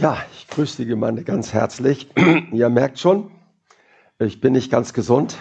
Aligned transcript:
Ja, 0.00 0.18
ich 0.32 0.46
grüße 0.46 0.76
die 0.76 0.88
Gemeinde 0.88 1.24
ganz 1.24 1.52
herzlich. 1.52 2.08
Ihr 2.52 2.68
merkt 2.68 3.00
schon, 3.00 3.32
ich 4.20 4.40
bin 4.40 4.52
nicht 4.52 4.70
ganz 4.70 4.92
gesund. 4.92 5.36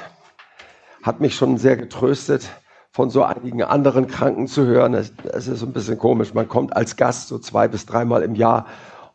Hat 1.04 1.20
mich 1.20 1.36
schon 1.36 1.60
sehr 1.60 1.78
getröstet, 1.78 2.50
von 2.90 3.12
so 3.12 3.22
einigen 3.22 3.62
anderen 3.62 4.08
Kranken 4.08 4.48
zu 4.48 4.66
hören. 4.66 4.96
Es, 4.96 5.12
ist 5.48 5.62
ein 5.62 5.74
bisschen 5.74 6.00
komisch. 6.00 6.34
Man 6.34 6.48
kommt 6.48 6.76
als 6.76 6.96
Gast 6.96 7.28
so 7.28 7.38
zwei 7.38 7.68
bis 7.68 7.86
dreimal 7.86 8.24
im 8.24 8.34
Jahr 8.34 8.66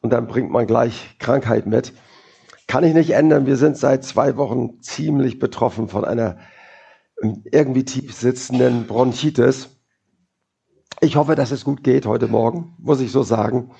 und 0.00 0.12
dann 0.12 0.28
bringt 0.28 0.52
man 0.52 0.68
gleich 0.68 1.16
Krankheit 1.18 1.66
mit. 1.66 1.92
Kann 2.68 2.84
ich 2.84 2.94
nicht 2.94 3.10
ändern. 3.10 3.44
Wir 3.44 3.56
sind 3.56 3.76
seit 3.76 4.04
zwei 4.04 4.36
Wochen 4.36 4.80
ziemlich 4.80 5.40
betroffen 5.40 5.88
von 5.88 6.04
einer 6.04 6.38
ähm, 7.20 7.42
irgendwie 7.50 7.84
tief 7.84 8.14
sitzenden 8.14 8.86
Bronchitis. 8.86 9.70
Ich 11.00 11.16
hoffe, 11.16 11.34
dass 11.34 11.50
es 11.50 11.64
gut 11.64 11.82
geht 11.82 12.06
heute 12.06 12.28
Morgen, 12.28 12.76
muss 12.78 13.00
ich 13.00 13.10
so 13.10 13.24
sagen. 13.24 13.72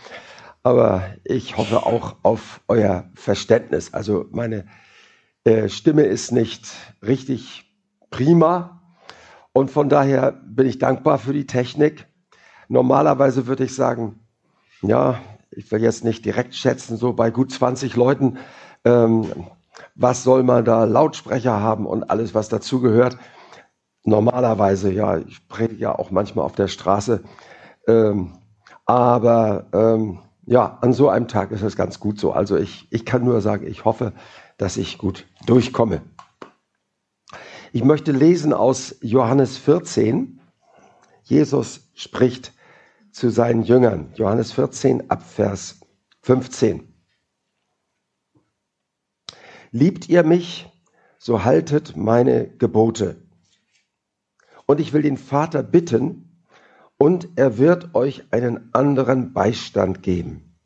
Aber 0.63 1.03
ich 1.25 1.57
hoffe 1.57 1.85
auch 1.85 2.17
auf 2.23 2.61
euer 2.69 3.11
Verständnis. 3.15 3.93
Also 3.93 4.27
meine 4.31 4.67
äh, 5.45 5.69
Stimme 5.69 6.03
ist 6.03 6.31
nicht 6.31 6.73
richtig 7.05 7.65
prima. 8.11 8.81
Und 9.53 9.71
von 9.71 9.89
daher 9.89 10.33
bin 10.33 10.67
ich 10.67 10.79
dankbar 10.79 11.19
für 11.19 11.33
die 11.33 11.47
Technik. 11.47 12.07
Normalerweise 12.69 13.47
würde 13.47 13.65
ich 13.65 13.75
sagen, 13.75 14.21
ja, 14.83 15.21
ich 15.51 15.71
will 15.71 15.83
jetzt 15.83 16.05
nicht 16.05 16.25
direkt 16.25 16.55
schätzen, 16.55 16.97
so 16.97 17.13
bei 17.13 17.31
gut 17.31 17.53
20 17.53 17.97
Leuten, 17.97 18.39
ähm, 18.85 19.27
was 19.95 20.23
soll 20.23 20.43
man 20.43 20.65
da 20.65 20.85
Lautsprecher 20.85 21.61
haben 21.61 21.87
und 21.87 22.09
alles, 22.11 22.35
was 22.35 22.49
dazugehört. 22.49 23.19
Normalerweise, 24.05 24.93
ja, 24.93 25.19
ich 25.19 25.47
predige 25.49 25.83
ja 25.83 25.99
auch 25.99 26.11
manchmal 26.11 26.45
auf 26.45 26.55
der 26.55 26.69
Straße. 26.69 27.23
Ähm, 27.87 28.33
aber 28.87 29.67
ähm, 29.73 30.21
ja, 30.45 30.79
an 30.81 30.93
so 30.93 31.09
einem 31.09 31.29
Tag 31.29 31.51
ist 31.53 31.63
es 31.63 31.77
ganz 31.77 32.01
gut 32.01 32.19
so. 32.19 32.33
Also 32.33 32.57
ich, 32.57 32.89
ich 32.91 33.05
kann 33.05 33.25
nur 33.25 33.41
sagen, 33.41 33.67
ich 33.67 33.85
hoffe, 33.85 34.13
dass 34.59 34.77
ich 34.77 34.99
gut 34.99 35.27
durchkomme. 35.47 36.03
Ich 37.73 37.85
möchte 37.85 38.13
lesen 38.13 38.53
aus 38.53 38.97
Johannes 39.01 39.57
14. 39.57 40.41
Jesus 41.23 41.91
spricht 41.95 42.53
zu 43.13 43.31
seinen 43.31 43.63
Jüngern. 43.63 44.13
Johannes 44.17 44.53
14 44.53 45.11
ab 45.11 45.23
Vers 45.23 45.81
15. 46.23 46.93
Liebt 49.71 50.09
ihr 50.09 50.23
mich, 50.23 50.69
so 51.19 51.45
haltet 51.45 51.97
meine 51.97 52.49
Gebote. 52.49 53.23
Und 54.67 54.81
ich 54.81 54.93
will 54.93 55.03
den 55.03 55.17
Vater 55.17 55.63
bitten, 55.63 56.32
und 57.03 57.31
er 57.35 57.59
wird 57.59 57.97
euch 57.97 58.23
einen 58.31 58.73
anderen 58.73 59.33
Beistand 59.33 60.05
geben, 60.05 60.57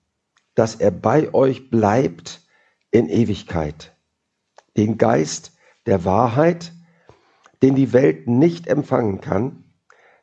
dass 0.54 0.74
er 0.74 0.90
bei 0.90 1.32
euch 1.32 1.70
bleibt 1.70 2.46
in 2.90 3.08
Ewigkeit. 3.08 3.96
Den 4.76 4.98
Geist 4.98 5.56
der 5.86 6.04
Wahrheit, 6.04 6.74
den 7.62 7.74
die 7.74 7.94
Welt 7.94 8.28
nicht 8.28 8.66
empfangen 8.66 9.22
kann, 9.22 9.64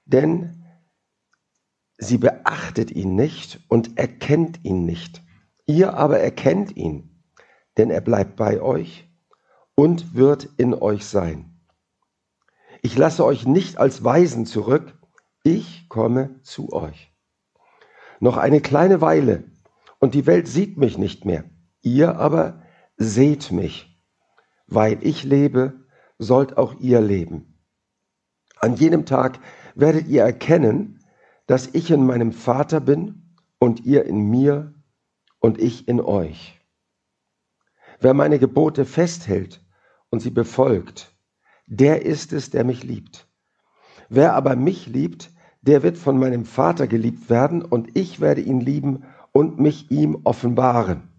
denn 0.06 0.64
sie 1.98 2.20
beachtet 2.20 2.92
ihn 2.92 3.16
nicht 3.16 3.62
und 3.68 3.98
erkennt 3.98 4.64
ihn 4.64 4.86
nicht. 4.86 5.24
Ihr 5.66 5.96
aber 5.96 6.20
erkennt 6.20 6.78
ihn, 6.78 7.24
denn 7.78 7.90
er 7.90 8.02
bleibt 8.02 8.36
bei 8.36 8.62
euch 8.62 9.10
und 9.74 10.14
wird 10.14 10.48
in 10.58 10.76
euch 10.76 11.08
sein. 11.08 11.60
Ich 12.84 12.96
lasse 12.96 13.26
euch 13.26 13.48
nicht 13.48 13.80
als 13.80 14.04
Weisen 14.04 14.46
zurück, 14.46 14.93
ich 15.44 15.88
komme 15.90 16.40
zu 16.42 16.72
euch. 16.74 17.14
Noch 18.20 18.38
eine 18.38 18.62
kleine 18.62 19.02
Weile 19.02 19.44
und 20.00 20.14
die 20.14 20.26
Welt 20.26 20.48
sieht 20.48 20.78
mich 20.78 20.98
nicht 20.98 21.26
mehr. 21.26 21.44
Ihr 21.82 22.16
aber 22.18 22.64
seht 22.96 23.52
mich. 23.52 23.90
Weil 24.68 25.06
ich 25.06 25.24
lebe, 25.24 25.86
sollt 26.18 26.58
auch 26.58 26.80
ihr 26.80 27.02
leben. 27.02 27.60
An 28.60 28.76
jenem 28.76 29.06
Tag 29.06 29.40
werdet 29.76 30.08
ihr 30.08 30.24
erkennen, 30.24 31.04
dass 31.48 31.68
ich 31.68 31.92
in 31.92 32.06
meinem 32.06 32.32
Vater 32.32 32.80
bin 32.80 33.36
und 33.60 33.82
ihr 33.86 34.06
in 34.06 34.30
mir 34.30 34.74
und 35.40 35.60
ich 35.60 35.90
in 35.90 36.00
euch. 36.00 36.62
Wer 38.00 38.14
meine 38.14 38.40
Gebote 38.40 38.86
festhält 38.86 39.62
und 40.10 40.22
sie 40.22 40.30
befolgt, 40.30 41.14
der 41.68 42.06
ist 42.06 42.32
es, 42.32 42.50
der 42.50 42.64
mich 42.64 42.84
liebt. 42.84 43.28
Wer 44.08 44.34
aber 44.34 44.56
mich 44.56 44.88
liebt, 44.88 45.33
der 45.64 45.82
wird 45.82 45.98
von 45.98 46.20
meinem 46.20 46.46
Vater 46.46 46.88
geliebt 46.88 47.30
werden 47.30 47.64
und 47.64 47.98
ich 47.98 48.20
werde 48.20 48.42
ihn 48.42 48.60
lieben 48.60 49.04
und 49.32 49.60
mich 49.60 49.90
ihm 49.90 50.20
offenbaren. 50.24 51.10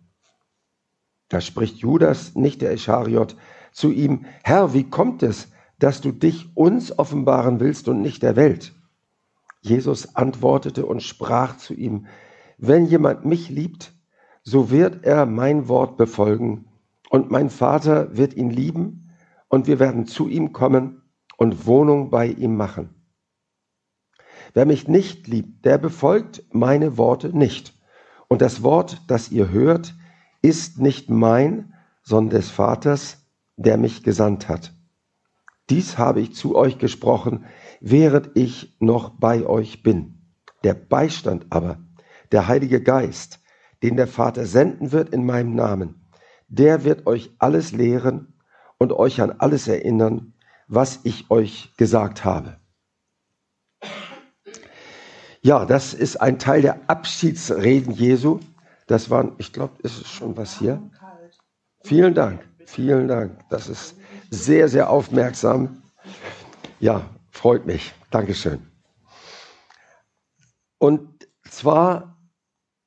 Da 1.28 1.40
spricht 1.40 1.78
Judas, 1.78 2.34
nicht 2.34 2.62
der 2.62 2.72
Ischariot, 2.72 3.36
zu 3.72 3.90
ihm, 3.90 4.26
Herr, 4.44 4.72
wie 4.72 4.84
kommt 4.84 5.22
es, 5.22 5.48
dass 5.78 6.00
du 6.00 6.12
dich 6.12 6.56
uns 6.56 6.96
offenbaren 6.96 7.58
willst 7.58 7.88
und 7.88 8.02
nicht 8.02 8.22
der 8.22 8.36
Welt? 8.36 8.72
Jesus 9.62 10.14
antwortete 10.14 10.84
und 10.86 11.02
sprach 11.02 11.56
zu 11.56 11.74
ihm, 11.74 12.06
wenn 12.58 12.86
jemand 12.86 13.24
mich 13.24 13.48
liebt, 13.48 13.92
so 14.42 14.70
wird 14.70 15.04
er 15.04 15.24
mein 15.24 15.68
Wort 15.68 15.96
befolgen 15.96 16.66
und 17.08 17.30
mein 17.30 17.48
Vater 17.48 18.14
wird 18.16 18.34
ihn 18.34 18.50
lieben 18.50 19.10
und 19.48 19.66
wir 19.66 19.80
werden 19.80 20.06
zu 20.06 20.28
ihm 20.28 20.52
kommen 20.52 21.02
und 21.38 21.66
Wohnung 21.66 22.10
bei 22.10 22.26
ihm 22.26 22.56
machen. 22.56 22.93
Wer 24.54 24.66
mich 24.66 24.86
nicht 24.86 25.26
liebt, 25.26 25.64
der 25.64 25.78
befolgt 25.78 26.44
meine 26.52 26.96
Worte 26.96 27.36
nicht. 27.36 27.74
Und 28.28 28.40
das 28.40 28.62
Wort, 28.62 29.02
das 29.08 29.30
ihr 29.30 29.50
hört, 29.50 29.94
ist 30.42 30.78
nicht 30.78 31.10
mein, 31.10 31.74
sondern 32.02 32.38
des 32.38 32.50
Vaters, 32.50 33.26
der 33.56 33.76
mich 33.76 34.04
gesandt 34.04 34.48
hat. 34.48 34.72
Dies 35.70 35.98
habe 35.98 36.20
ich 36.20 36.34
zu 36.34 36.54
euch 36.54 36.78
gesprochen, 36.78 37.46
während 37.80 38.30
ich 38.34 38.76
noch 38.78 39.18
bei 39.18 39.44
euch 39.44 39.82
bin. 39.82 40.20
Der 40.62 40.74
Beistand 40.74 41.46
aber, 41.50 41.78
der 42.30 42.46
Heilige 42.46 42.82
Geist, 42.82 43.40
den 43.82 43.96
der 43.96 44.06
Vater 44.06 44.46
senden 44.46 44.92
wird 44.92 45.08
in 45.10 45.26
meinem 45.26 45.54
Namen, 45.54 46.06
der 46.48 46.84
wird 46.84 47.06
euch 47.06 47.34
alles 47.38 47.72
lehren 47.72 48.34
und 48.78 48.92
euch 48.92 49.20
an 49.20 49.32
alles 49.32 49.66
erinnern, 49.66 50.34
was 50.68 51.00
ich 51.04 51.30
euch 51.30 51.74
gesagt 51.76 52.24
habe. 52.24 52.58
Ja, 55.44 55.66
das 55.66 55.92
ist 55.92 56.22
ein 56.22 56.38
Teil 56.38 56.62
der 56.62 56.80
Abschiedsreden 56.86 57.92
Jesu. 57.92 58.40
Das 58.86 59.10
waren, 59.10 59.32
ich 59.36 59.52
glaube, 59.52 59.74
ist 59.82 60.00
es 60.00 60.08
schon 60.08 60.34
was 60.38 60.58
hier? 60.58 60.82
Vielen 61.82 62.14
Dank, 62.14 62.40
vielen 62.64 63.08
Dank. 63.08 63.38
Das 63.50 63.68
ist 63.68 63.94
sehr, 64.30 64.70
sehr 64.70 64.88
aufmerksam. 64.88 65.82
Ja, 66.80 67.02
freut 67.30 67.66
mich. 67.66 67.92
Dankeschön. 68.10 68.66
Und 70.78 71.28
zwar 71.50 72.16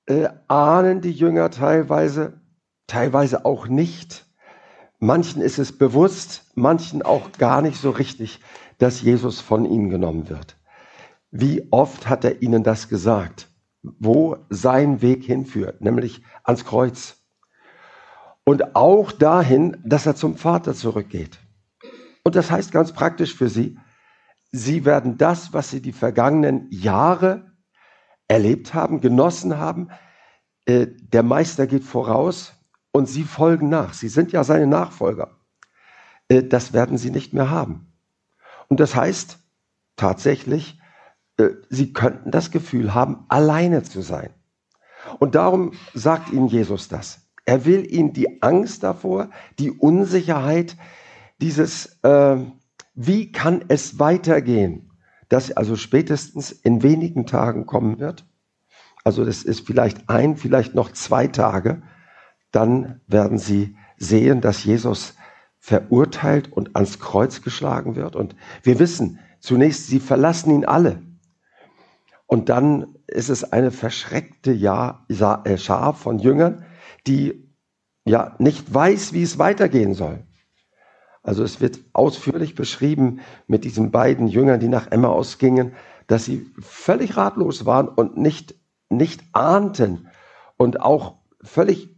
äh, 0.07 0.27
ahnen 0.47 1.01
die 1.01 1.11
Jünger 1.11 1.51
teilweise, 1.51 2.41
teilweise 2.87 3.45
auch 3.45 3.67
nicht. 3.67 4.25
Manchen 4.97 5.43
ist 5.43 5.59
es 5.59 5.77
bewusst, 5.77 6.45
manchen 6.55 7.03
auch 7.03 7.33
gar 7.33 7.61
nicht 7.61 7.79
so 7.79 7.91
richtig, 7.91 8.39
dass 8.79 9.03
Jesus 9.03 9.41
von 9.41 9.63
ihnen 9.63 9.91
genommen 9.91 10.27
wird. 10.27 10.57
Wie 11.31 11.67
oft 11.71 12.07
hat 12.09 12.23
er 12.23 12.41
ihnen 12.41 12.63
das 12.63 12.89
gesagt? 12.89 13.49
Wo 13.81 14.37
sein 14.49 15.01
Weg 15.01 15.23
hinführt, 15.23 15.81
nämlich 15.81 16.23
ans 16.43 16.65
Kreuz. 16.65 17.17
Und 18.43 18.75
auch 18.75 19.11
dahin, 19.11 19.77
dass 19.83 20.05
er 20.05 20.15
zum 20.15 20.37
Vater 20.37 20.73
zurückgeht. 20.73 21.39
Und 22.23 22.35
das 22.35 22.49
heißt 22.51 22.71
ganz 22.71 22.93
praktisch 22.93 23.35
für 23.35 23.49
sie, 23.49 23.77
sie 24.51 24.85
werden 24.85 25.17
das, 25.17 25.53
was 25.53 25.69
sie 25.69 25.81
die 25.81 25.91
vergangenen 25.91 26.67
Jahre 26.71 27.51
erlebt 28.27 28.73
haben, 28.73 29.01
genossen 29.01 29.57
haben, 29.57 29.89
äh, 30.65 30.87
der 30.87 31.23
Meister 31.23 31.67
geht 31.67 31.83
voraus 31.83 32.53
und 32.91 33.07
sie 33.07 33.23
folgen 33.23 33.69
nach. 33.69 33.93
Sie 33.93 34.09
sind 34.09 34.31
ja 34.31 34.43
seine 34.43 34.67
Nachfolger. 34.67 35.37
Äh, 36.27 36.43
das 36.43 36.73
werden 36.73 36.97
sie 36.97 37.11
nicht 37.11 37.33
mehr 37.33 37.49
haben. 37.49 37.93
Und 38.67 38.79
das 38.79 38.95
heißt 38.95 39.39
tatsächlich, 39.95 40.79
sie 41.69 41.93
könnten 41.93 42.31
das 42.31 42.51
Gefühl 42.51 42.93
haben, 42.93 43.25
alleine 43.27 43.83
zu 43.83 44.01
sein. 44.01 44.29
Und 45.19 45.35
darum 45.35 45.73
sagt 45.93 46.31
ihnen 46.31 46.47
Jesus 46.47 46.87
das. 46.87 47.27
Er 47.45 47.65
will 47.65 47.89
ihnen 47.89 48.13
die 48.13 48.41
Angst 48.41 48.83
davor, 48.83 49.29
die 49.57 49.71
Unsicherheit, 49.71 50.75
dieses, 51.39 51.99
äh, 52.03 52.37
wie 52.93 53.31
kann 53.31 53.63
es 53.67 53.99
weitergehen, 53.99 54.91
das 55.29 55.51
also 55.51 55.75
spätestens 55.75 56.51
in 56.51 56.83
wenigen 56.83 57.25
Tagen 57.25 57.65
kommen 57.65 57.99
wird. 57.99 58.25
Also 59.03 59.23
das 59.23 59.43
ist 59.43 59.65
vielleicht 59.65 60.09
ein, 60.09 60.35
vielleicht 60.35 60.75
noch 60.75 60.91
zwei 60.91 61.27
Tage. 61.27 61.83
Dann 62.51 62.99
werden 63.07 63.37
sie 63.37 63.77
sehen, 63.97 64.41
dass 64.41 64.63
Jesus 64.63 65.13
verurteilt 65.57 66.51
und 66.51 66.75
ans 66.75 66.99
Kreuz 66.99 67.41
geschlagen 67.41 67.95
wird. 67.95 68.15
Und 68.15 68.35
wir 68.63 68.79
wissen 68.79 69.19
zunächst, 69.39 69.87
sie 69.87 69.99
verlassen 69.99 70.51
ihn 70.51 70.65
alle. 70.65 71.06
Und 72.27 72.49
dann 72.49 72.95
ist 73.07 73.29
es 73.29 73.51
eine 73.51 73.71
verschreckte 73.71 74.51
äh, 74.51 75.57
Schar 75.57 75.93
von 75.93 76.19
Jüngern, 76.19 76.65
die 77.07 77.51
ja 78.05 78.35
nicht 78.37 78.71
weiß, 78.73 79.13
wie 79.13 79.23
es 79.23 79.39
weitergehen 79.39 79.93
soll. 79.93 80.23
Also 81.23 81.43
es 81.43 81.59
wird 81.59 81.79
ausführlich 81.93 82.55
beschrieben 82.55 83.21
mit 83.47 83.63
diesen 83.63 83.91
beiden 83.91 84.27
Jüngern, 84.27 84.59
die 84.59 84.67
nach 84.67 84.91
Emmaus 84.91 85.39
gingen, 85.39 85.73
dass 86.07 86.25
sie 86.25 86.49
völlig 86.59 87.17
ratlos 87.17 87.65
waren 87.65 87.87
und 87.87 88.17
nicht, 88.17 88.55
nicht 88.89 89.23
ahnten 89.33 90.07
und 90.57 90.81
auch 90.81 91.15
völlig, 91.41 91.89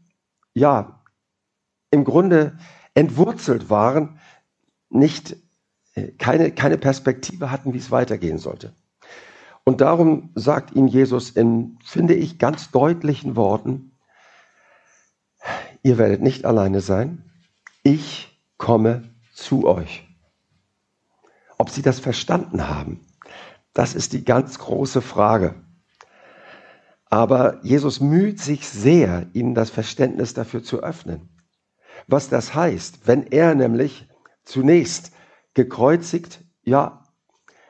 ja, 0.54 1.04
im 1.92 2.04
Grunde 2.04 2.58
entwurzelt 2.94 3.70
waren, 3.70 4.20
nicht, 4.90 5.38
äh, 5.94 6.12
keine, 6.14 6.52
keine 6.52 6.78
Perspektive 6.78 7.52
hatten, 7.52 7.74
wie 7.74 7.78
es 7.80 7.92
weitergehen 7.92 8.38
sollte. 8.38 8.74
Und 9.70 9.82
darum 9.82 10.32
sagt 10.34 10.76
ihnen 10.76 10.88
Jesus 10.88 11.30
in, 11.30 11.78
finde 11.86 12.16
ich, 12.16 12.40
ganz 12.40 12.72
deutlichen 12.72 13.36
Worten, 13.36 13.92
ihr 15.84 16.00
werdet 16.00 16.24
nicht 16.24 16.44
alleine 16.44 16.82
sein, 16.82 17.32
ich 17.84 18.36
komme 18.58 19.14
zu 19.32 19.68
euch. 19.68 20.08
Ob 21.60 21.70
sie 21.70 21.84
das 21.84 22.00
verstanden 22.00 22.68
haben, 22.68 23.02
das 23.76 23.94
ist 23.94 24.14
die 24.14 24.26
ganz 24.26 24.58
große 24.58 25.04
Frage. 25.04 25.54
Aber 27.06 27.64
Jesus 27.64 28.00
müht 28.00 28.40
sich 28.40 28.68
sehr, 28.68 29.28
ihnen 29.34 29.54
das 29.54 29.70
Verständnis 29.70 30.34
dafür 30.34 30.64
zu 30.64 30.82
öffnen. 30.82 31.30
Was 32.08 32.28
das 32.28 32.56
heißt, 32.56 33.02
wenn 33.06 33.28
er 33.28 33.54
nämlich 33.54 34.10
zunächst 34.46 35.12
gekreuzigt, 35.54 36.44
ja, 36.64 37.04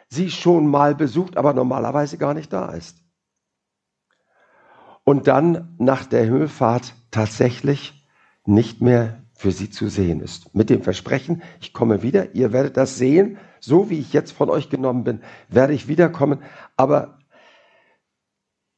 sie 0.09 0.31
schon 0.31 0.67
mal 0.67 0.95
besucht, 0.95 1.37
aber 1.37 1.53
normalerweise 1.53 2.17
gar 2.17 2.33
nicht 2.33 2.51
da 2.51 2.71
ist. 2.71 2.97
Und 5.03 5.27
dann 5.27 5.75
nach 5.79 6.05
der 6.05 6.23
Himmelfahrt 6.23 6.93
tatsächlich 7.11 8.05
nicht 8.45 8.81
mehr 8.81 9.23
für 9.33 9.51
sie 9.51 9.69
zu 9.69 9.87
sehen 9.87 10.19
ist. 10.19 10.53
Mit 10.53 10.69
dem 10.69 10.83
Versprechen, 10.83 11.41
ich 11.61 11.71
komme 11.71 12.03
wieder, 12.03 12.35
ihr 12.35 12.51
werdet 12.51 12.75
das 12.75 12.97
sehen, 12.97 13.37
so 13.59 13.89
wie 13.89 13.99
ich 13.99 14.11
jetzt 14.11 14.31
von 14.31 14.49
euch 14.49 14.69
genommen 14.69 15.03
bin, 15.03 15.21
werde 15.47 15.73
ich 15.73 15.87
wiederkommen, 15.87 16.43
aber 16.75 17.19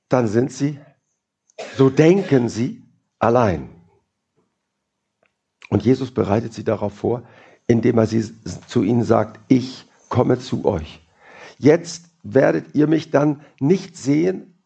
dann 0.08 0.28
sind 0.28 0.52
sie, 0.52 0.80
so 1.78 1.90
denken 1.90 2.50
sie, 2.50 2.84
allein. 3.18 3.70
Und 5.70 5.84
Jesus 5.84 6.12
bereitet 6.14 6.54
sie 6.54 6.64
darauf 6.64 6.94
vor, 6.94 7.24
indem 7.66 7.98
er 7.98 8.06
sie 8.06 8.24
zu 8.68 8.84
ihnen 8.84 9.04
sagt, 9.04 9.40
ich 9.48 9.86
komme 10.10 10.38
zu 10.38 10.66
euch. 10.66 11.02
Jetzt 11.62 12.10
werdet 12.24 12.74
ihr 12.74 12.88
mich 12.88 13.12
dann 13.12 13.42
nicht 13.60 13.96
sehen, 13.96 14.64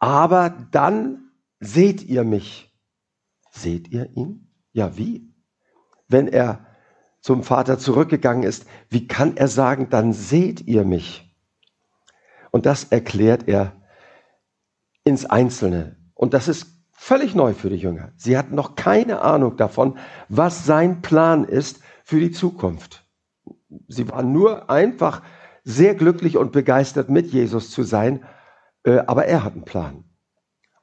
aber 0.00 0.50
dann 0.72 1.30
seht 1.60 2.02
ihr 2.02 2.24
mich. 2.24 2.76
Seht 3.52 3.92
ihr 3.92 4.10
ihn? 4.16 4.50
Ja, 4.72 4.96
wie? 4.96 5.32
Wenn 6.08 6.26
er 6.26 6.66
zum 7.20 7.44
Vater 7.44 7.78
zurückgegangen 7.78 8.42
ist, 8.42 8.66
wie 8.88 9.06
kann 9.06 9.36
er 9.36 9.46
sagen, 9.46 9.88
dann 9.88 10.12
seht 10.12 10.62
ihr 10.62 10.84
mich? 10.84 11.32
Und 12.50 12.66
das 12.66 12.84
erklärt 12.84 13.46
er 13.46 13.80
ins 15.04 15.24
Einzelne. 15.24 15.96
Und 16.14 16.34
das 16.34 16.48
ist 16.48 16.66
völlig 16.90 17.36
neu 17.36 17.54
für 17.54 17.70
die 17.70 17.76
Jünger. 17.76 18.10
Sie 18.16 18.36
hatten 18.36 18.56
noch 18.56 18.74
keine 18.74 19.22
Ahnung 19.22 19.56
davon, 19.56 19.96
was 20.28 20.66
sein 20.66 21.02
Plan 21.02 21.44
ist 21.44 21.80
für 22.02 22.18
die 22.18 22.32
Zukunft. 22.32 23.04
Sie 23.86 24.08
waren 24.08 24.32
nur 24.32 24.68
einfach 24.70 25.22
sehr 25.64 25.94
glücklich 25.94 26.36
und 26.36 26.52
begeistert, 26.52 27.08
mit 27.08 27.26
Jesus 27.26 27.70
zu 27.70 27.82
sein, 27.82 28.24
äh, 28.84 28.98
aber 29.06 29.26
er 29.26 29.44
hat 29.44 29.54
einen 29.54 29.64
Plan. 29.64 30.04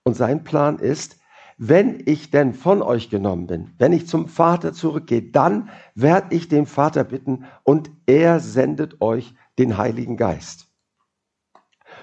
Und 0.04 0.16
sein 0.16 0.44
Plan 0.44 0.80
ist, 0.80 1.18
wenn 1.58 2.02
ich 2.06 2.32
denn 2.32 2.54
von 2.54 2.82
euch 2.82 3.10
genommen 3.10 3.48
bin, 3.48 3.74
wenn 3.78 3.92
ich 3.92 4.08
zum 4.08 4.30
Vater 4.30 4.72
zurückgehe, 4.72 5.22
dann 5.22 5.70
werde 5.94 6.34
ich 6.34 6.48
den 6.48 6.66
Vater 6.66 7.04
bitten 7.04 7.46
und 7.64 7.92
er 8.06 8.40
sendet 8.40 9.02
euch 9.02 9.36
den 9.58 9.78
Heiligen 9.78 10.16
Geist. 10.16 10.68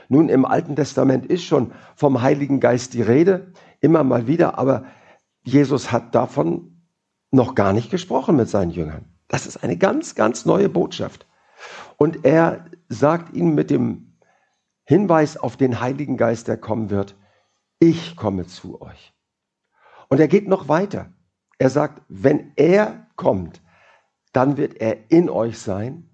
Nun, 0.09 0.29
im 0.29 0.45
Alten 0.45 0.77
Testament 0.77 1.27
ist 1.27 1.45
schon 1.45 1.73
vom 1.95 2.21
Heiligen 2.21 2.61
Geist 2.61 2.93
die 2.93 3.03
Rede, 3.03 3.53
immer 3.81 4.05
mal 4.05 4.27
wieder, 4.27 4.59
aber 4.59 4.85
Jesus 5.43 5.91
hat 5.91 6.15
davon 6.15 6.83
noch 7.31 7.55
gar 7.55 7.73
nicht 7.73 7.91
gesprochen 7.91 8.37
mit 8.37 8.49
seinen 8.49 8.71
Jüngern. 8.71 9.07
Das 9.27 9.47
ist 9.47 9.63
eine 9.65 9.79
ganz, 9.79 10.15
ganz 10.15 10.45
neue 10.45 10.69
Botschaft. 10.69 11.27
Und 11.97 12.25
er 12.25 12.67
sagt 12.89 13.35
ihnen 13.35 13.55
mit 13.55 13.71
dem 13.71 14.19
Hinweis 14.85 15.37
auf 15.37 15.57
den 15.57 15.81
Heiligen 15.81 16.17
Geist, 16.17 16.49
der 16.49 16.57
kommen 16.57 16.91
wird, 16.91 17.17
ich 17.79 18.17
komme 18.17 18.47
zu 18.47 18.81
euch. 18.81 19.15
Und 20.09 20.21
er 20.21 20.29
geht 20.29 20.49
noch 20.49 20.69
weiter. 20.69 21.13
Er 21.59 21.71
sagt, 21.71 22.03
wenn 22.09 22.53
er 22.57 23.07
kommt, 23.17 23.61
dann 24.33 24.57
wird 24.57 24.81
er 24.81 25.11
in 25.11 25.31
euch 25.31 25.59
sein 25.59 26.09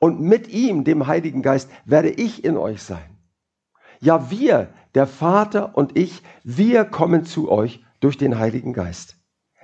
und 0.00 0.20
mit 0.20 0.48
ihm, 0.48 0.84
dem 0.84 1.06
Heiligen 1.06 1.42
Geist, 1.42 1.70
werde 1.84 2.10
ich 2.10 2.44
in 2.44 2.56
euch 2.56 2.82
sein. 2.82 3.18
Ja, 4.00 4.30
wir, 4.30 4.68
der 4.94 5.06
Vater 5.06 5.76
und 5.76 5.96
ich, 5.98 6.22
wir 6.44 6.84
kommen 6.84 7.24
zu 7.24 7.50
euch 7.50 7.84
durch 8.00 8.16
den 8.16 8.38
Heiligen 8.38 8.72
Geist. 8.72 9.16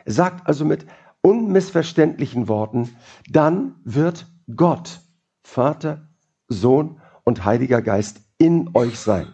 Er 0.05 0.13
sagt 0.13 0.47
also 0.47 0.65
mit 0.65 0.87
unmissverständlichen 1.23 2.49
Worten, 2.49 2.95
dann 3.31 3.77
wird 3.85 4.27
Gott, 4.55 5.01
Vater, 5.45 6.09
Sohn 6.49 7.01
und 7.23 7.45
Heiliger 7.45 7.83
Geist 7.83 8.21
in 8.39 8.71
euch 8.75 8.99
sein. 8.99 9.33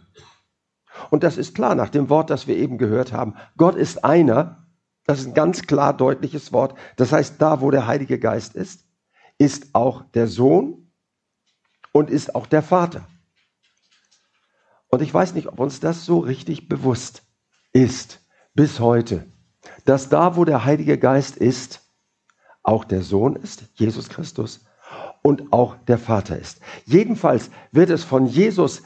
Und 1.10 1.22
das 1.22 1.38
ist 1.38 1.54
klar 1.54 1.74
nach 1.74 1.88
dem 1.88 2.10
Wort, 2.10 2.28
das 2.28 2.46
wir 2.46 2.56
eben 2.56 2.76
gehört 2.76 3.12
haben. 3.12 3.34
Gott 3.56 3.76
ist 3.76 4.04
einer. 4.04 4.66
Das 5.06 5.20
ist 5.20 5.28
ein 5.28 5.34
ganz 5.34 5.62
klar 5.62 5.96
deutliches 5.96 6.52
Wort. 6.52 6.76
Das 6.96 7.12
heißt, 7.12 7.40
da, 7.40 7.62
wo 7.62 7.70
der 7.70 7.86
Heilige 7.86 8.18
Geist 8.18 8.54
ist, 8.54 8.84
ist 9.38 9.74
auch 9.74 10.02
der 10.12 10.26
Sohn 10.26 10.92
und 11.92 12.10
ist 12.10 12.34
auch 12.34 12.46
der 12.46 12.62
Vater. 12.62 13.06
Und 14.88 15.00
ich 15.00 15.14
weiß 15.14 15.34
nicht, 15.34 15.48
ob 15.48 15.58
uns 15.58 15.80
das 15.80 16.04
so 16.04 16.18
richtig 16.18 16.68
bewusst 16.68 17.22
ist 17.72 18.20
bis 18.54 18.78
heute 18.78 19.24
dass 19.84 20.08
da, 20.08 20.36
wo 20.36 20.44
der 20.44 20.64
Heilige 20.64 20.98
Geist 20.98 21.36
ist, 21.36 21.80
auch 22.62 22.84
der 22.84 23.02
Sohn 23.02 23.36
ist, 23.36 23.64
Jesus 23.74 24.08
Christus, 24.08 24.60
und 25.22 25.52
auch 25.52 25.76
der 25.76 25.98
Vater 25.98 26.38
ist. 26.38 26.60
Jedenfalls 26.84 27.50
wird 27.72 27.90
es 27.90 28.04
von 28.04 28.26
Jesus 28.26 28.82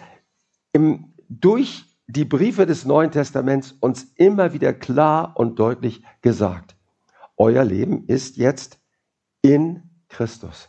im, 0.73 1.15
durch 1.29 1.85
die 2.07 2.25
Briefe 2.25 2.67
des 2.67 2.85
Neuen 2.85 3.11
Testaments 3.11 3.73
uns 3.73 4.05
immer 4.17 4.53
wieder 4.53 4.73
klar 4.73 5.35
und 5.37 5.59
deutlich 5.59 6.03
gesagt. 6.21 6.77
Euer 7.37 7.65
Leben 7.65 8.07
ist 8.07 8.37
jetzt 8.37 8.79
in 9.43 9.91
Christus. 10.09 10.69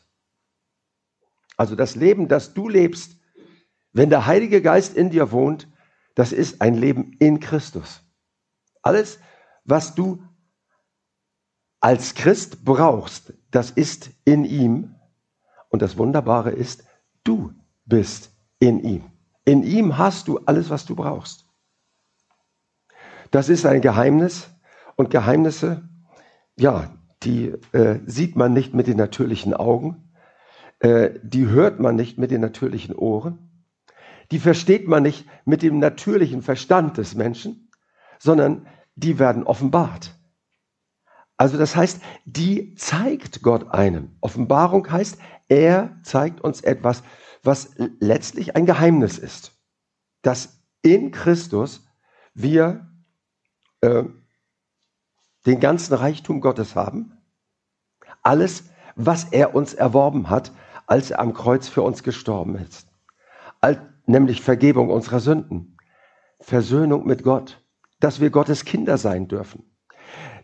Also 1.57 1.75
das 1.75 1.95
Leben, 1.95 2.27
das 2.27 2.53
du 2.53 2.69
lebst, 2.69 3.19
wenn 3.93 4.09
der 4.09 4.25
Heilige 4.25 4.61
Geist 4.61 4.95
in 4.95 5.09
dir 5.09 5.31
wohnt, 5.31 5.69
das 6.15 6.31
ist 6.31 6.61
ein 6.61 6.75
Leben 6.75 7.13
in 7.19 7.39
Christus. 7.39 8.01
Alles, 8.81 9.19
was 9.63 9.95
du 9.95 10.23
als 11.79 12.15
Christ 12.15 12.65
brauchst, 12.65 13.33
das 13.51 13.71
ist 13.71 14.09
in 14.25 14.43
ihm. 14.45 14.94
Und 15.75 15.81
das 15.81 15.97
Wunderbare 15.97 16.51
ist, 16.51 16.85
du 17.25 17.51
bist 17.83 18.31
in 18.59 18.79
ihm. 18.79 19.03
In 19.43 19.61
ihm 19.61 19.97
hast 19.97 20.29
du 20.29 20.39
alles, 20.45 20.69
was 20.69 20.85
du 20.85 20.95
brauchst. 20.95 21.49
Das 23.29 23.49
ist 23.49 23.65
ein 23.65 23.81
Geheimnis. 23.81 24.49
Und 24.95 25.09
Geheimnisse, 25.09 25.83
ja, 26.55 26.93
die 27.23 27.47
äh, 27.73 27.99
sieht 28.05 28.37
man 28.37 28.53
nicht 28.53 28.73
mit 28.73 28.87
den 28.87 28.95
natürlichen 28.95 29.53
Augen. 29.53 30.13
Äh, 30.79 31.19
die 31.21 31.47
hört 31.47 31.81
man 31.81 31.97
nicht 31.97 32.17
mit 32.17 32.31
den 32.31 32.39
natürlichen 32.39 32.95
Ohren. 32.95 33.67
Die 34.31 34.39
versteht 34.39 34.87
man 34.87 35.03
nicht 35.03 35.25
mit 35.43 35.61
dem 35.61 35.79
natürlichen 35.79 36.41
Verstand 36.41 36.97
des 36.97 37.15
Menschen, 37.15 37.69
sondern 38.17 38.65
die 38.95 39.19
werden 39.19 39.43
offenbart. 39.43 40.17
Also 41.45 41.59
das 41.59 41.75
heißt, 41.75 42.01
die 42.25 42.73
zeigt 42.73 43.43
Gott 43.43 43.71
einem. 43.71 44.17
Offenbarung 44.19 44.89
heißt, 44.89 45.19
er 45.47 45.95
zeigt 46.01 46.41
uns 46.41 46.61
etwas, 46.61 47.03
was 47.43 47.75
letztlich 47.99 48.55
ein 48.55 48.65
Geheimnis 48.65 49.19
ist. 49.19 49.51
Dass 50.23 50.59
in 50.81 51.11
Christus 51.11 51.85
wir 52.33 52.89
äh, 53.81 54.05
den 55.45 55.59
ganzen 55.59 55.93
Reichtum 55.93 56.41
Gottes 56.41 56.75
haben. 56.75 57.15
Alles, 58.23 58.63
was 58.95 59.25
er 59.25 59.53
uns 59.53 59.75
erworben 59.75 60.31
hat, 60.31 60.51
als 60.87 61.11
er 61.11 61.19
am 61.19 61.33
Kreuz 61.33 61.67
für 61.67 61.83
uns 61.83 62.01
gestorben 62.01 62.55
ist. 62.55 62.87
nämlich 64.07 64.41
Vergebung 64.41 64.89
unserer 64.89 65.19
Sünden, 65.19 65.77
Versöhnung 66.39 67.05
mit 67.05 67.21
Gott, 67.21 67.63
dass 67.99 68.19
wir 68.19 68.31
Gottes 68.31 68.65
Kinder 68.65 68.97
sein 68.97 69.27
dürfen, 69.27 69.74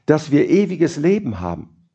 dass 0.05 0.31
wir 0.31 0.49
ewiges 0.49 0.97
Leben 0.97 1.39
haben, 1.39 1.89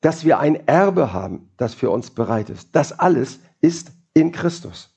dass 0.00 0.24
wir 0.24 0.38
ein 0.38 0.66
Erbe 0.66 1.12
haben, 1.12 1.50
das 1.56 1.74
für 1.74 1.90
uns 1.90 2.10
bereit 2.10 2.50
ist. 2.50 2.74
Das 2.74 2.98
alles 2.98 3.40
ist 3.60 3.92
in 4.14 4.32
Christus. 4.32 4.90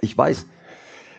Ich 0.00 0.16
weiß, 0.16 0.46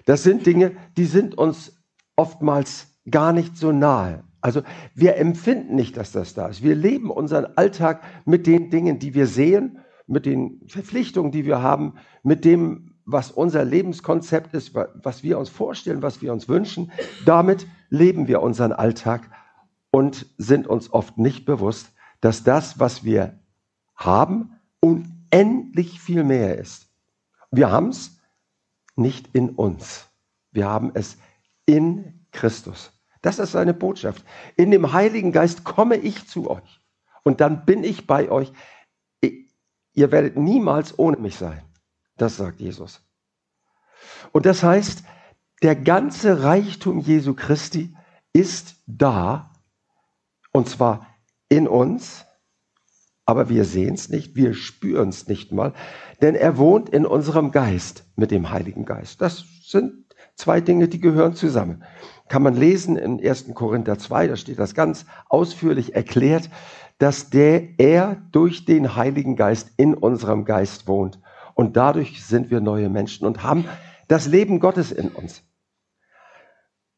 Das 0.08 0.24
sind 0.24 0.46
Dinge, 0.46 0.72
die 0.96 1.06
sind 1.06 1.38
uns 1.38 1.78
oftmals 2.16 2.88
gar 3.12 3.34
nicht 3.34 3.58
so 3.58 3.74
nahe. 3.74 4.24
Also 4.40 4.62
wir 4.96 5.18
empfinden 5.18 5.76
nicht, 5.76 5.98
dass 5.98 6.14
das 6.14 6.34
da 6.34 6.48
ist. 6.48 6.64
Wir 6.64 6.76
leben 6.76 7.12
unseren 7.12 7.46
Alltag 7.58 8.02
mit 8.26 8.48
den 8.48 8.70
Dingen, 8.70 9.00
die 9.00 9.14
wir 9.14 9.28
sehen, 9.28 9.80
mit 10.08 10.26
den 10.26 10.62
Verpflichtungen, 10.68 11.34
die 11.34 11.46
wir 11.46 11.62
haben, 11.62 11.96
mit 12.24 12.46
dem, 12.46 12.96
was 13.06 13.32
unser 13.32 13.66
Lebenskonzept 13.66 14.54
ist, 14.54 14.74
was 14.74 15.24
wir 15.24 15.38
uns 15.38 15.50
vorstellen, 15.50 16.02
was 16.02 16.22
wir 16.22 16.32
uns 16.32 16.48
wünschen. 16.48 16.90
Damit 17.26 17.68
leben 17.90 18.30
wir 18.30 18.42
unseren 18.42 18.72
Alltag 18.72 19.30
und 19.98 20.28
sind 20.38 20.68
uns 20.68 20.94
oft 20.94 21.18
nicht 21.18 21.46
bewusst, 21.46 21.92
dass 22.22 22.44
das, 22.44 22.80
was 22.80 23.04
wir 23.04 23.40
haben, 23.96 24.60
unendlich 24.80 26.00
viel 26.00 26.24
mehr 26.24 26.60
ist. 26.60 26.88
Wir 27.50 27.72
haben 27.72 27.90
es 27.90 28.20
nicht 28.96 29.36
in 29.36 29.50
uns. 29.50 30.08
Wir 30.52 30.68
haben 30.68 30.92
es 30.94 31.18
in 31.66 32.28
Christus. 32.32 32.92
Das 33.24 33.40
ist 33.40 33.54
seine 33.54 33.74
Botschaft. 33.74 34.24
In 34.56 34.70
dem 34.70 34.94
Heiligen 34.94 35.32
Geist 35.32 35.64
komme 35.64 35.96
ich 35.96 36.28
zu 36.28 36.48
euch 36.48 36.80
und 37.24 37.42
dann 37.42 37.66
bin 37.66 37.84
ich 37.84 38.06
bei 38.06 38.30
euch. 38.30 38.54
Ihr 39.22 40.12
werdet 40.12 40.38
niemals 40.38 41.00
ohne 41.00 41.18
mich 41.18 41.38
sein. 41.38 41.64
Das 42.18 42.38
sagt 42.38 42.60
Jesus. 42.60 43.02
Und 44.32 44.46
das 44.46 44.62
heißt, 44.62 45.04
der 45.64 45.76
ganze 45.76 46.44
Reichtum 46.44 47.00
Jesu 47.00 47.34
Christi 47.34 47.96
ist 48.32 48.76
da 48.86 49.47
und 50.58 50.68
zwar 50.68 51.08
in 51.50 51.68
uns, 51.68 52.26
aber 53.26 53.48
wir 53.48 53.64
sehen 53.64 53.94
es 53.94 54.10
nicht, 54.10 54.36
wir 54.36 54.54
spüren 54.54 55.10
es 55.10 55.28
nicht 55.28 55.52
mal, 55.52 55.74
denn 56.22 56.36
er 56.36 56.58
wohnt 56.58 56.90
in 56.90 57.06
unserem 57.06 57.52
Geist 57.52 58.06
mit 58.16 58.32
dem 58.32 58.50
Heiligen 58.50 58.84
Geist. 58.84 59.22
Das 59.22 59.46
sind 59.64 60.16
zwei 60.36 60.60
Dinge, 60.60 60.88
die 60.88 61.00
gehören 61.00 61.36
zusammen. 61.36 61.84
Kann 62.28 62.42
man 62.42 62.56
lesen 62.56 62.98
in 62.98 63.26
1. 63.26 63.54
Korinther 63.54 64.00
2, 64.00 64.28
da 64.28 64.36
steht 64.36 64.60
das 64.60 64.74
ganz 64.74 65.06
ausführlich 65.30 65.94
erklärt, 65.96 66.50
dass 66.98 67.30
der, 67.30 67.80
er 67.80 68.16
durch 68.32 68.66
den 68.66 68.96
Heiligen 68.96 69.36
Geist 69.36 69.70
in 69.78 69.94
unserem 69.94 70.44
Geist 70.44 70.88
wohnt. 70.88 71.20
Und 71.54 71.78
dadurch 71.78 72.26
sind 72.26 72.50
wir 72.50 72.62
neue 72.62 72.90
Menschen 72.90 73.28
und 73.28 73.44
haben 73.44 73.66
das 74.08 74.26
Leben 74.26 74.60
Gottes 74.60 74.92
in 74.92 75.10
uns. 75.10 75.44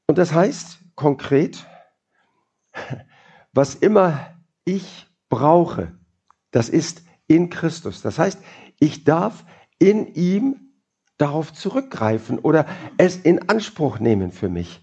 Und 0.07 0.17
das 0.17 0.33
heißt 0.33 0.79
konkret, 0.95 1.65
was 3.59 3.75
immer 3.75 4.37
ich 4.63 5.05
brauche, 5.27 5.91
das 6.51 6.69
ist 6.69 7.03
in 7.27 7.49
Christus. 7.49 8.01
Das 8.01 8.17
heißt, 8.17 8.39
ich 8.79 9.03
darf 9.03 9.43
in 9.79 10.13
ihm 10.13 10.71
darauf 11.17 11.51
zurückgreifen 11.51 12.39
oder 12.39 12.65
es 12.97 13.17
in 13.17 13.49
Anspruch 13.49 13.99
nehmen 13.99 14.31
für 14.31 14.47
mich. 14.47 14.79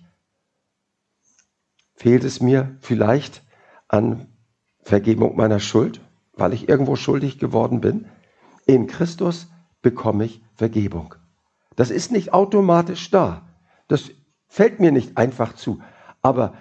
Fehlt 1.95 2.23
es 2.23 2.43
mir 2.43 2.77
vielleicht 2.81 3.43
an 3.89 4.27
Vergebung 4.83 5.37
meiner 5.39 5.59
Schuld, 5.59 6.03
weil 6.35 6.53
ich 6.53 6.69
irgendwo 6.69 6.97
schuldig 6.97 7.39
geworden 7.39 7.81
bin? 7.81 8.09
In 8.67 8.89
Christus 8.89 9.49
bekomme 9.81 10.27
ich 10.27 10.43
Vergebung. 10.55 11.15
Das 11.77 11.89
ist 11.89 12.13
nicht 12.13 12.35
automatisch 12.35 13.11
da. 13.11 13.49
Das 13.89 14.11
fällt 14.49 14.81
mir 14.81 14.93
nicht 14.93 15.17
einfach 15.17 15.55
zu. 15.55 15.81
Aber 16.21 16.53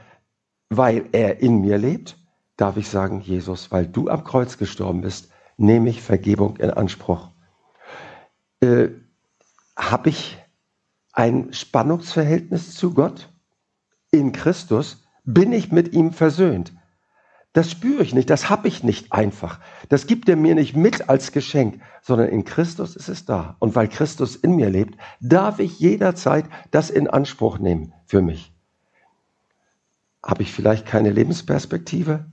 weil 0.69 1.07
er 1.11 1.41
in 1.41 1.61
mir 1.61 1.77
lebt, 1.77 2.17
darf 2.57 2.77
ich 2.77 2.87
sagen, 2.87 3.21
Jesus, 3.21 3.71
weil 3.71 3.87
du 3.87 4.09
am 4.09 4.23
Kreuz 4.23 4.57
gestorben 4.57 5.01
bist, 5.01 5.29
nehme 5.57 5.89
ich 5.89 6.01
Vergebung 6.01 6.57
in 6.57 6.69
Anspruch. 6.69 7.29
Äh, 8.61 8.89
Habe 9.77 10.09
ich 10.09 10.37
ein 11.13 11.53
Spannungsverhältnis 11.53 12.75
zu 12.75 12.93
Gott? 12.93 13.33
In 14.11 14.31
Christus 14.31 15.03
bin 15.23 15.51
ich 15.51 15.71
mit 15.71 15.93
ihm 15.93 16.11
versöhnt. 16.11 16.73
Das 17.53 17.71
spüre 17.71 18.03
ich 18.03 18.13
nicht, 18.13 18.29
das 18.29 18.49
habe 18.49 18.67
ich 18.67 18.83
nicht 18.83 19.13
einfach. 19.13 19.61
Das 19.87 20.07
gibt 20.07 20.27
er 20.27 20.35
mir 20.35 20.55
nicht 20.55 20.75
mit 20.75 21.07
als 21.07 21.31
Geschenk, 21.31 21.81
sondern 22.01 22.27
in 22.27 22.43
Christus 22.43 22.97
ist 22.97 23.07
es 23.07 23.23
da. 23.23 23.55
Und 23.59 23.75
weil 23.75 23.87
Christus 23.87 24.35
in 24.35 24.57
mir 24.57 24.69
lebt, 24.69 24.99
darf 25.21 25.59
ich 25.59 25.79
jederzeit 25.79 26.45
das 26.71 26.89
in 26.89 27.07
Anspruch 27.07 27.57
nehmen 27.57 27.93
für 28.05 28.21
mich. 28.21 28.54
Habe 30.25 30.41
ich 30.41 30.51
vielleicht 30.51 30.87
keine 30.87 31.11
Lebensperspektive? 31.11 32.25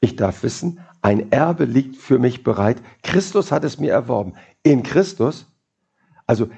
Ich 0.00 0.16
darf 0.16 0.42
wissen, 0.42 0.80
ein 1.02 1.30
Erbe 1.30 1.66
liegt 1.66 1.96
für 1.96 2.18
mich 2.18 2.42
bereit. 2.42 2.82
Christus 3.02 3.52
hat 3.52 3.62
es 3.62 3.78
mir 3.78 3.92
erworben. 3.92 4.34
In 4.62 4.82
Christus, 4.82 5.46
also 6.26 6.48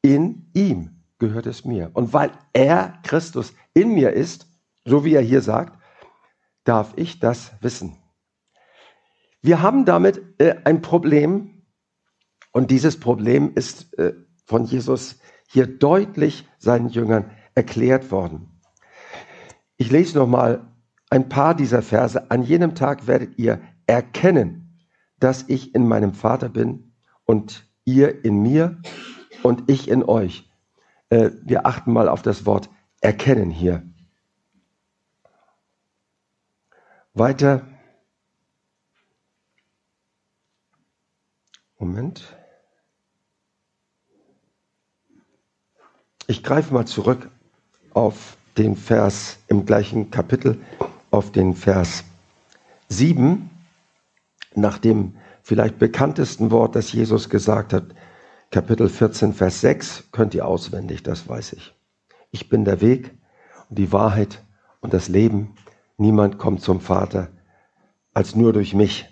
in 0.00 0.48
ihm 0.54 1.02
gehört 1.18 1.46
es 1.46 1.64
mir. 1.64 1.90
Und 1.92 2.12
weil 2.12 2.30
er, 2.52 3.00
Christus, 3.02 3.52
in 3.74 3.94
mir 3.94 4.12
ist, 4.12 4.46
so 4.84 5.04
wie 5.04 5.14
er 5.14 5.22
hier 5.22 5.42
sagt, 5.42 5.76
darf 6.62 6.92
ich 6.96 7.18
das 7.18 7.52
wissen. 7.60 7.96
Wir 9.42 9.60
haben 9.60 9.84
damit 9.84 10.22
äh, 10.38 10.56
ein 10.64 10.82
Problem 10.82 11.64
und 12.52 12.70
dieses 12.70 13.00
Problem 13.00 13.54
ist 13.54 13.98
äh, 13.98 14.14
von 14.44 14.64
Jesus 14.64 15.18
hier 15.48 15.66
deutlich 15.66 16.48
seinen 16.58 16.88
Jüngern 16.88 17.30
erklärt 17.54 18.10
worden. 18.10 18.57
Ich 19.78 19.90
lese 19.92 20.18
noch 20.18 20.26
mal 20.26 20.66
ein 21.08 21.28
paar 21.28 21.54
dieser 21.54 21.82
Verse. 21.82 22.30
An 22.30 22.42
jenem 22.42 22.74
Tag 22.74 23.06
werdet 23.06 23.38
ihr 23.38 23.62
erkennen, 23.86 24.84
dass 25.20 25.44
ich 25.48 25.74
in 25.74 25.86
meinem 25.86 26.14
Vater 26.14 26.48
bin 26.48 26.92
und 27.24 27.64
ihr 27.84 28.24
in 28.24 28.42
mir 28.42 28.82
und 29.44 29.70
ich 29.70 29.88
in 29.88 30.02
euch. 30.02 30.50
Äh, 31.10 31.30
wir 31.42 31.64
achten 31.64 31.92
mal 31.92 32.08
auf 32.08 32.22
das 32.22 32.44
Wort 32.44 32.68
erkennen 33.00 33.50
hier. 33.50 33.84
Weiter. 37.14 37.64
Moment. 41.78 42.36
Ich 46.26 46.42
greife 46.42 46.74
mal 46.74 46.86
zurück 46.86 47.30
auf 47.94 48.37
den 48.58 48.76
Vers 48.76 49.38
im 49.46 49.64
gleichen 49.64 50.10
Kapitel, 50.10 50.58
auf 51.10 51.32
den 51.32 51.54
Vers 51.54 52.04
7, 52.88 53.48
nach 54.54 54.78
dem 54.78 55.14
vielleicht 55.42 55.78
bekanntesten 55.78 56.50
Wort, 56.50 56.74
das 56.74 56.92
Jesus 56.92 57.30
gesagt 57.30 57.72
hat, 57.72 57.84
Kapitel 58.50 58.88
14, 58.88 59.32
Vers 59.32 59.60
6, 59.60 60.08
könnt 60.10 60.34
ihr 60.34 60.46
auswendig, 60.46 61.02
das 61.02 61.28
weiß 61.28 61.52
ich. 61.52 61.74
Ich 62.30 62.48
bin 62.48 62.64
der 62.64 62.80
Weg 62.80 63.14
und 63.68 63.78
die 63.78 63.92
Wahrheit 63.92 64.42
und 64.80 64.92
das 64.92 65.08
Leben. 65.08 65.54
Niemand 65.96 66.38
kommt 66.38 66.62
zum 66.62 66.80
Vater 66.80 67.28
als 68.12 68.34
nur 68.34 68.52
durch 68.52 68.74
mich. 68.74 69.06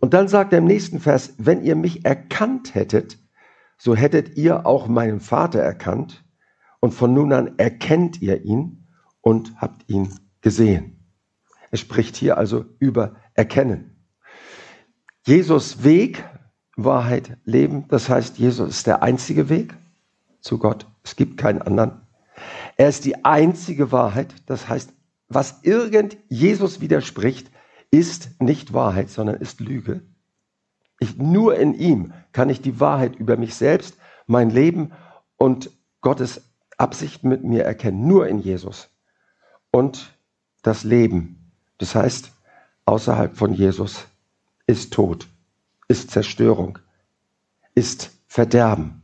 Und 0.00 0.14
dann 0.14 0.28
sagt 0.28 0.52
er 0.52 0.58
im 0.58 0.64
nächsten 0.64 1.00
Vers, 1.00 1.34
wenn 1.38 1.62
ihr 1.62 1.76
mich 1.76 2.04
erkannt 2.04 2.74
hättet, 2.74 3.18
so 3.76 3.94
hättet 3.94 4.36
ihr 4.36 4.66
auch 4.66 4.88
meinen 4.88 5.20
Vater 5.20 5.60
erkannt 5.60 6.24
und 6.80 6.92
von 6.92 7.12
nun 7.14 7.32
an 7.32 7.58
erkennt 7.58 8.22
ihr 8.22 8.42
ihn 8.44 8.86
und 9.20 9.60
habt 9.60 9.88
ihn 9.88 10.14
gesehen. 10.40 10.98
Er 11.70 11.78
spricht 11.78 12.16
hier 12.16 12.38
also 12.38 12.64
über 12.78 13.16
Erkennen. 13.34 14.06
Jesus 15.26 15.84
Weg, 15.84 16.24
Wahrheit, 16.76 17.36
Leben, 17.44 17.86
das 17.88 18.08
heißt, 18.08 18.38
Jesus 18.38 18.68
ist 18.70 18.86
der 18.86 19.02
einzige 19.02 19.48
Weg 19.48 19.74
zu 20.40 20.58
Gott. 20.58 20.86
Es 21.02 21.16
gibt 21.16 21.36
keinen 21.36 21.60
anderen. 21.60 22.00
Er 22.76 22.88
ist 22.88 23.04
die 23.04 23.24
einzige 23.24 23.92
Wahrheit, 23.92 24.34
das 24.46 24.68
heißt, 24.68 24.92
was 25.28 25.60
irgend 25.62 26.16
Jesus 26.28 26.80
widerspricht, 26.80 27.50
ist 27.90 28.40
nicht 28.40 28.72
Wahrheit, 28.72 29.10
sondern 29.10 29.36
ist 29.36 29.60
Lüge. 29.60 30.02
Ich, 31.00 31.16
nur 31.16 31.56
in 31.56 31.74
ihm 31.74 32.12
kann 32.32 32.48
ich 32.48 32.60
die 32.60 32.80
Wahrheit 32.80 33.16
über 33.16 33.36
mich 33.36 33.54
selbst, 33.54 33.96
mein 34.26 34.50
Leben 34.50 34.92
und 35.36 35.70
Gottes 36.00 36.47
Absicht 36.78 37.24
mit 37.24 37.44
mir 37.44 37.64
erkennen. 37.64 38.06
Nur 38.06 38.28
in 38.28 38.38
Jesus. 38.38 38.88
Und 39.70 40.16
das 40.62 40.84
Leben, 40.84 41.52
das 41.76 41.94
heißt, 41.94 42.32
außerhalb 42.86 43.36
von 43.36 43.52
Jesus 43.52 44.06
ist 44.66 44.92
Tod, 44.92 45.28
ist 45.88 46.10
Zerstörung, 46.10 46.78
ist 47.74 48.10
Verderben. 48.26 49.02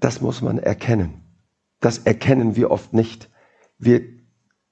Das 0.00 0.20
muss 0.20 0.40
man 0.40 0.58
erkennen. 0.58 1.24
Das 1.80 1.98
erkennen 1.98 2.56
wir 2.56 2.70
oft 2.70 2.92
nicht. 2.92 3.30
Wir 3.78 4.02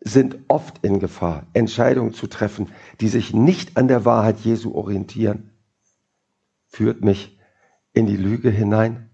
sind 0.01 0.39
oft 0.49 0.85
in 0.85 1.01
Gefahr, 1.01 1.47
Entscheidungen 1.53 2.13
zu 2.13 2.27
treffen, 2.27 2.71
die 3.01 3.09
sich 3.09 3.35
nicht 3.35 3.77
an 3.77 3.89
der 3.89 4.05
Wahrheit 4.05 4.41
Jesu 4.41 4.75
orientieren. 4.75 5.51
Führt 6.67 7.03
mich 7.03 7.39
in 7.93 8.07
die 8.07 8.17
Lüge 8.17 8.51
hinein, 8.51 9.06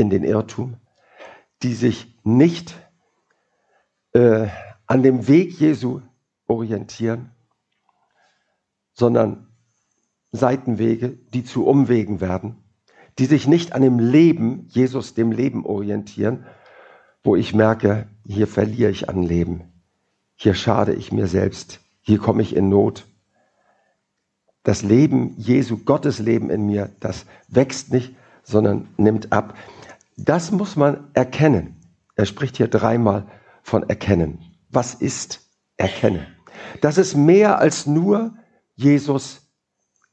in 0.00 0.10
den 0.10 0.24
Irrtum, 0.24 0.78
die 1.62 1.74
sich 1.74 2.18
nicht 2.24 2.74
äh, 4.12 4.48
an 4.86 5.02
dem 5.02 5.28
Weg 5.28 5.52
Jesu 5.60 6.00
orientieren, 6.46 7.30
sondern 8.94 9.46
Seitenwege, 10.32 11.10
die 11.10 11.44
zu 11.44 11.66
Umwegen 11.66 12.20
werden, 12.20 12.56
die 13.18 13.26
sich 13.26 13.46
nicht 13.46 13.74
an 13.74 13.82
dem 13.82 13.98
Leben, 13.98 14.66
Jesus 14.68 15.14
dem 15.14 15.32
Leben 15.32 15.66
orientieren, 15.66 16.46
wo 17.22 17.36
ich 17.36 17.52
merke, 17.52 18.08
hier 18.24 18.46
verliere 18.46 18.90
ich 18.90 19.08
an 19.10 19.22
Leben, 19.22 19.70
hier 20.34 20.54
schade 20.54 20.94
ich 20.94 21.12
mir 21.12 21.26
selbst, 21.26 21.80
hier 22.00 22.18
komme 22.18 22.42
ich 22.42 22.56
in 22.56 22.70
Not. 22.70 23.06
Das 24.62 24.82
Leben 24.82 25.34
Jesu, 25.36 25.78
Gottes 25.84 26.18
Leben 26.18 26.48
in 26.48 26.66
mir, 26.66 26.90
das 27.00 27.26
wächst 27.48 27.92
nicht, 27.92 28.14
sondern 28.42 28.88
nimmt 28.96 29.32
ab. 29.32 29.54
Das 30.16 30.50
muss 30.50 30.76
man 30.76 31.08
erkennen. 31.14 31.76
Er 32.16 32.26
spricht 32.26 32.56
hier 32.56 32.68
dreimal 32.68 33.26
von 33.62 33.88
erkennen. 33.88 34.38
Was 34.70 34.94
ist 34.94 35.40
erkennen? 35.76 36.26
Das 36.80 36.98
ist 36.98 37.14
mehr 37.14 37.58
als 37.58 37.86
nur 37.86 38.34
Jesus 38.74 39.50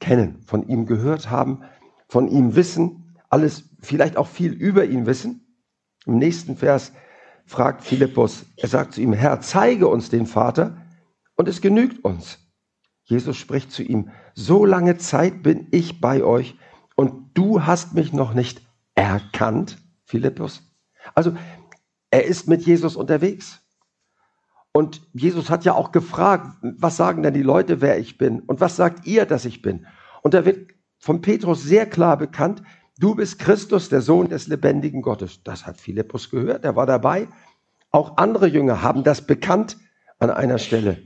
kennen, 0.00 0.42
von 0.46 0.66
ihm 0.68 0.86
gehört 0.86 1.30
haben, 1.30 1.62
von 2.08 2.28
ihm 2.28 2.54
wissen, 2.54 3.16
alles 3.28 3.64
vielleicht 3.80 4.16
auch 4.16 4.26
viel 4.26 4.52
über 4.52 4.84
ihn 4.84 5.06
wissen. 5.06 5.46
Im 6.06 6.18
nächsten 6.18 6.56
Vers 6.56 6.92
fragt 7.44 7.84
Philippus, 7.84 8.46
er 8.56 8.68
sagt 8.68 8.94
zu 8.94 9.00
ihm, 9.00 9.12
Herr, 9.12 9.40
zeige 9.40 9.88
uns 9.88 10.10
den 10.10 10.26
Vater 10.26 10.76
und 11.36 11.48
es 11.48 11.60
genügt 11.60 12.04
uns. 12.04 12.38
Jesus 13.04 13.36
spricht 13.36 13.72
zu 13.72 13.82
ihm, 13.82 14.10
so 14.34 14.64
lange 14.64 14.98
Zeit 14.98 15.42
bin 15.42 15.66
ich 15.70 16.00
bei 16.00 16.22
euch 16.22 16.56
du 17.38 17.64
hast 17.64 17.94
mich 17.94 18.12
noch 18.12 18.34
nicht 18.34 18.62
erkannt, 18.96 19.78
Philippus. 20.04 20.68
Also 21.14 21.34
er 22.10 22.24
ist 22.24 22.48
mit 22.48 22.62
Jesus 22.62 22.96
unterwegs. 22.96 23.60
Und 24.72 25.02
Jesus 25.12 25.48
hat 25.48 25.64
ja 25.64 25.74
auch 25.74 25.92
gefragt, 25.92 26.56
was 26.62 26.96
sagen 26.96 27.22
denn 27.22 27.34
die 27.34 27.42
Leute, 27.42 27.80
wer 27.80 27.98
ich 28.00 28.18
bin? 28.18 28.40
Und 28.40 28.60
was 28.60 28.74
sagt 28.74 29.06
ihr, 29.06 29.24
dass 29.24 29.44
ich 29.44 29.62
bin? 29.62 29.86
Und 30.22 30.34
da 30.34 30.44
wird 30.44 30.72
von 30.98 31.20
Petrus 31.20 31.62
sehr 31.62 31.86
klar 31.86 32.16
bekannt, 32.16 32.62
du 32.98 33.14
bist 33.14 33.38
Christus, 33.38 33.88
der 33.88 34.02
Sohn 34.02 34.28
des 34.28 34.48
lebendigen 34.48 35.00
Gottes. 35.00 35.44
Das 35.44 35.64
hat 35.64 35.80
Philippus 35.80 36.30
gehört, 36.30 36.64
er 36.64 36.74
war 36.74 36.86
dabei. 36.86 37.28
Auch 37.92 38.16
andere 38.16 38.48
Jünger 38.48 38.82
haben 38.82 39.04
das 39.04 39.24
bekannt 39.24 39.76
an 40.18 40.30
einer 40.30 40.58
Stelle. 40.58 41.02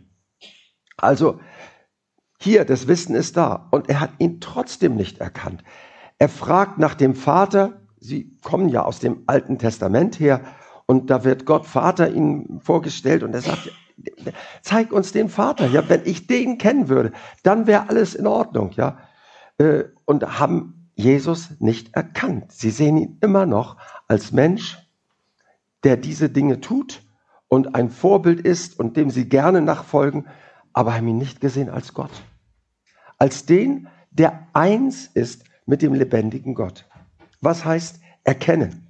Also 0.96 1.40
hier, 2.40 2.64
das 2.64 2.88
Wissen 2.88 3.14
ist 3.14 3.36
da. 3.36 3.68
Und 3.70 3.90
er 3.90 4.00
hat 4.00 4.12
ihn 4.18 4.40
trotzdem 4.40 4.96
nicht 4.96 5.18
erkannt. 5.18 5.62
Er 6.22 6.28
fragt 6.28 6.78
nach 6.78 6.94
dem 6.94 7.16
Vater. 7.16 7.80
Sie 7.98 8.36
kommen 8.44 8.68
ja 8.68 8.84
aus 8.84 9.00
dem 9.00 9.24
Alten 9.26 9.58
Testament 9.58 10.20
her. 10.20 10.40
Und 10.86 11.10
da 11.10 11.24
wird 11.24 11.46
Gott 11.46 11.66
Vater 11.66 12.12
ihnen 12.12 12.60
vorgestellt. 12.60 13.24
Und 13.24 13.34
er 13.34 13.40
sagt, 13.40 13.72
zeig 14.62 14.92
uns 14.92 15.10
den 15.10 15.28
Vater. 15.28 15.66
Ja, 15.66 15.88
wenn 15.88 16.02
ich 16.04 16.28
den 16.28 16.58
kennen 16.58 16.88
würde, 16.88 17.10
dann 17.42 17.66
wäre 17.66 17.88
alles 17.88 18.14
in 18.14 18.28
Ordnung. 18.28 18.70
Ja, 18.76 18.98
äh, 19.58 19.82
und 20.04 20.38
haben 20.38 20.92
Jesus 20.94 21.58
nicht 21.58 21.96
erkannt. 21.96 22.52
Sie 22.52 22.70
sehen 22.70 22.98
ihn 22.98 23.18
immer 23.20 23.44
noch 23.44 23.76
als 24.06 24.30
Mensch, 24.30 24.78
der 25.82 25.96
diese 25.96 26.28
Dinge 26.28 26.60
tut 26.60 27.02
und 27.48 27.74
ein 27.74 27.90
Vorbild 27.90 28.40
ist 28.40 28.78
und 28.78 28.96
dem 28.96 29.10
sie 29.10 29.28
gerne 29.28 29.60
nachfolgen, 29.60 30.28
aber 30.72 30.94
haben 30.94 31.08
ihn 31.08 31.18
nicht 31.18 31.40
gesehen 31.40 31.68
als 31.68 31.94
Gott 31.94 32.12
als 33.22 33.46
den, 33.46 33.86
der 34.10 34.48
eins 34.52 35.06
ist 35.06 35.44
mit 35.66 35.82
dem 35.82 35.94
lebendigen 35.94 36.54
Gott. 36.54 36.88
Was 37.40 37.64
heißt 37.64 38.00
erkennen? 38.24 38.88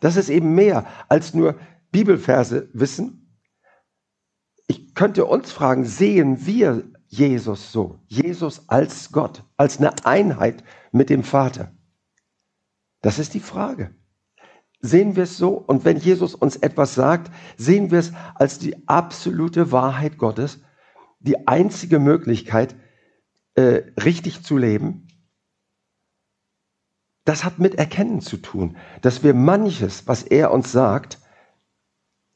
Das 0.00 0.16
ist 0.16 0.28
eben 0.28 0.54
mehr 0.54 0.86
als 1.08 1.34
nur 1.34 1.58
Bibelverse 1.90 2.68
wissen. 2.72 3.36
Ich 4.66 4.94
könnte 4.94 5.24
uns 5.24 5.50
fragen, 5.50 5.84
sehen 5.84 6.46
wir 6.46 6.84
Jesus 7.08 7.72
so? 7.72 7.98
Jesus 8.06 8.68
als 8.68 9.10
Gott, 9.10 9.44
als 9.56 9.78
eine 9.78 10.06
Einheit 10.06 10.62
mit 10.92 11.10
dem 11.10 11.24
Vater? 11.24 11.72
Das 13.02 13.18
ist 13.18 13.34
die 13.34 13.40
Frage. 13.40 13.94
Sehen 14.80 15.16
wir 15.16 15.24
es 15.24 15.36
so? 15.36 15.50
Und 15.50 15.84
wenn 15.84 15.98
Jesus 15.98 16.34
uns 16.34 16.56
etwas 16.56 16.94
sagt, 16.94 17.30
sehen 17.56 17.90
wir 17.90 17.98
es 17.98 18.12
als 18.34 18.58
die 18.58 18.88
absolute 18.88 19.72
Wahrheit 19.72 20.18
Gottes, 20.18 20.60
die 21.18 21.48
einzige 21.48 21.98
Möglichkeit, 21.98 22.76
äh, 23.54 23.82
richtig 24.02 24.42
zu 24.42 24.56
leben, 24.56 25.08
das 27.30 27.44
hat 27.44 27.60
mit 27.60 27.76
Erkennen 27.76 28.20
zu 28.20 28.38
tun, 28.38 28.76
dass 29.02 29.22
wir 29.22 29.34
manches, 29.34 30.08
was 30.08 30.24
er 30.24 30.50
uns 30.50 30.72
sagt, 30.72 31.18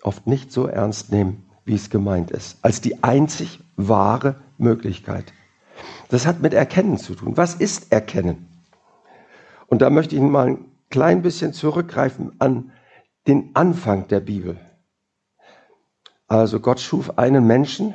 oft 0.05 0.29
nicht 0.29 0.53
so 0.53 0.69
ernst 0.69 1.11
nehmen, 1.11 1.51
wie 1.65 1.75
es 1.75 1.91
gemeint 1.91 2.31
ist, 2.31 2.59
als 2.63 2.81
die 2.81 3.03
einzig 3.03 3.59
wahre 3.75 4.37
Möglichkeit. 4.57 5.33
Das 6.11 6.27
hat 6.27 6.43
mit 6.43 6.55
Erkennen 6.55 6.97
zu 6.97 7.17
tun. 7.17 7.37
Was 7.37 7.57
ist 7.57 7.91
Erkennen? 7.91 8.47
Und 9.67 9.83
da 9.83 9.91
möchte 9.91 10.15
ich 10.15 10.23
mal 10.23 10.47
ein 10.47 10.65
klein 10.91 11.23
bisschen 11.23 11.53
zurückgreifen 11.53 12.31
an 12.39 12.71
den 13.27 13.51
Anfang 13.55 14.07
der 14.07 14.21
Bibel. 14.21 14.61
Also 16.29 16.61
Gott 16.61 16.79
schuf 16.79 17.19
einen 17.19 17.49
Menschen 17.49 17.95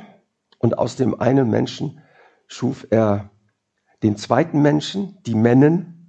und 0.58 0.76
aus 0.76 0.96
dem 0.96 1.18
einen 1.18 1.48
Menschen 1.48 2.02
schuf 2.46 2.86
er 2.90 3.30
den 4.02 4.18
zweiten 4.18 4.60
Menschen, 4.60 5.16
die 5.24 5.34
Männen. 5.34 5.99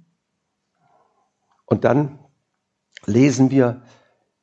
Und 1.72 1.84
dann 1.84 2.18
lesen 3.06 3.50
wir 3.50 3.80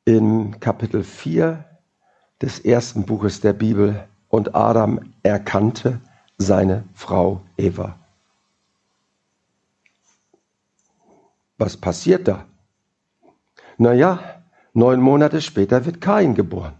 in 0.04 0.58
Kapitel 0.58 1.04
4 1.04 1.64
des 2.42 2.58
ersten 2.58 3.06
Buches 3.06 3.40
der 3.40 3.52
Bibel, 3.52 4.04
und 4.26 4.56
Adam 4.56 4.98
erkannte 5.22 6.00
seine 6.38 6.82
Frau 6.92 7.40
Eva. 7.56 8.00
Was 11.56 11.76
passiert 11.76 12.26
da? 12.26 12.46
Naja, 13.78 14.42
neun 14.72 15.00
Monate 15.00 15.40
später 15.40 15.86
wird 15.86 16.00
Kain 16.00 16.34
geboren. 16.34 16.74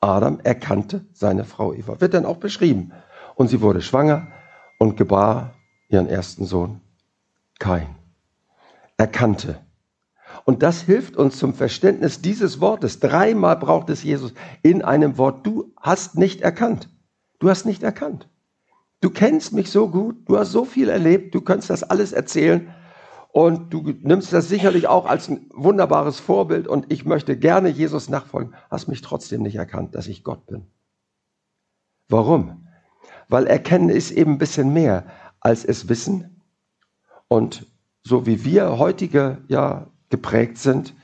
Adam 0.00 0.40
erkannte 0.40 1.04
seine 1.12 1.44
Frau 1.44 1.74
Eva. 1.74 2.00
Wird 2.00 2.14
dann 2.14 2.24
auch 2.24 2.38
beschrieben. 2.38 2.92
Und 3.34 3.48
sie 3.48 3.60
wurde 3.60 3.82
schwanger 3.82 4.28
und 4.78 4.96
gebar 4.96 5.52
ihren 5.90 6.08
ersten 6.08 6.46
Sohn, 6.46 6.80
Kain. 7.58 7.97
Erkannte. 8.98 9.64
Und 10.44 10.62
das 10.62 10.82
hilft 10.82 11.16
uns 11.16 11.38
zum 11.38 11.54
Verständnis 11.54 12.20
dieses 12.20 12.60
Wortes. 12.60 13.00
Dreimal 13.00 13.56
braucht 13.56 13.88
es 13.90 14.02
Jesus 14.02 14.34
in 14.62 14.82
einem 14.82 15.16
Wort. 15.16 15.46
Du 15.46 15.72
hast 15.80 16.16
nicht 16.16 16.42
erkannt. 16.42 16.90
Du 17.38 17.48
hast 17.48 17.64
nicht 17.64 17.82
erkannt. 17.82 18.28
Du 19.00 19.10
kennst 19.10 19.52
mich 19.52 19.70
so 19.70 19.88
gut, 19.88 20.28
du 20.28 20.38
hast 20.38 20.50
so 20.50 20.64
viel 20.64 20.88
erlebt, 20.88 21.34
du 21.34 21.40
kannst 21.40 21.70
das 21.70 21.84
alles 21.84 22.12
erzählen 22.12 22.74
und 23.30 23.72
du 23.72 23.82
nimmst 24.00 24.32
das 24.32 24.48
sicherlich 24.48 24.88
auch 24.88 25.06
als 25.06 25.28
ein 25.28 25.46
wunderbares 25.54 26.18
Vorbild 26.18 26.66
und 26.66 26.90
ich 26.90 27.04
möchte 27.04 27.38
gerne 27.38 27.68
Jesus 27.68 28.08
nachfolgen, 28.08 28.54
hast 28.70 28.88
mich 28.88 29.00
trotzdem 29.00 29.42
nicht 29.42 29.54
erkannt, 29.54 29.94
dass 29.94 30.08
ich 30.08 30.24
Gott 30.24 30.46
bin. 30.46 30.66
Warum? 32.08 32.66
Weil 33.28 33.46
Erkennen 33.46 33.90
ist 33.90 34.10
eben 34.10 34.32
ein 34.32 34.38
bisschen 34.38 34.72
mehr 34.72 35.06
als 35.40 35.64
es 35.64 35.88
Wissen. 35.88 36.42
Und 37.28 37.66
so 38.08 38.26
wie 38.26 38.44
wir 38.44 38.78
heutige 38.78 39.38
ja 39.48 39.86
geprägt 40.08 40.58
sind, 40.58 40.94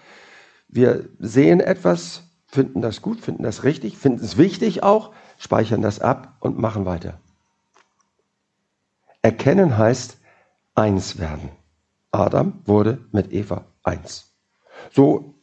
wir 0.69 1.09
sehen 1.19 1.61
etwas, 1.61 2.23
finden 2.47 2.81
das 2.81 3.03
gut, 3.03 3.21
finden 3.21 3.43
das 3.43 3.63
richtig, 3.63 3.99
finden 3.99 4.25
es 4.25 4.39
wichtig 4.39 4.83
auch, 4.83 5.13
speichern 5.39 5.83
das 5.83 6.01
ab 6.01 6.37
und 6.41 6.59
machen 6.59 6.87
weiter. 6.87 7.21
Erkennen 9.23 9.77
heißt 9.77 10.19
eins 10.75 11.19
werden. 11.19 11.51
Adam 12.11 12.61
wurde 12.65 12.99
mit 13.13 13.33
Eva 13.33 13.65
eins. 13.83 14.33
So 14.91 15.35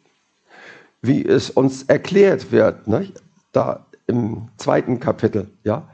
wie 1.02 1.26
es 1.26 1.50
uns 1.50 1.84
erklärt 1.84 2.52
wird, 2.52 2.88
ne? 2.88 3.12
da 3.52 3.86
im 4.08 4.50
zweiten 4.58 5.00
Kapitel, 5.00 5.50
ja. 5.63 5.88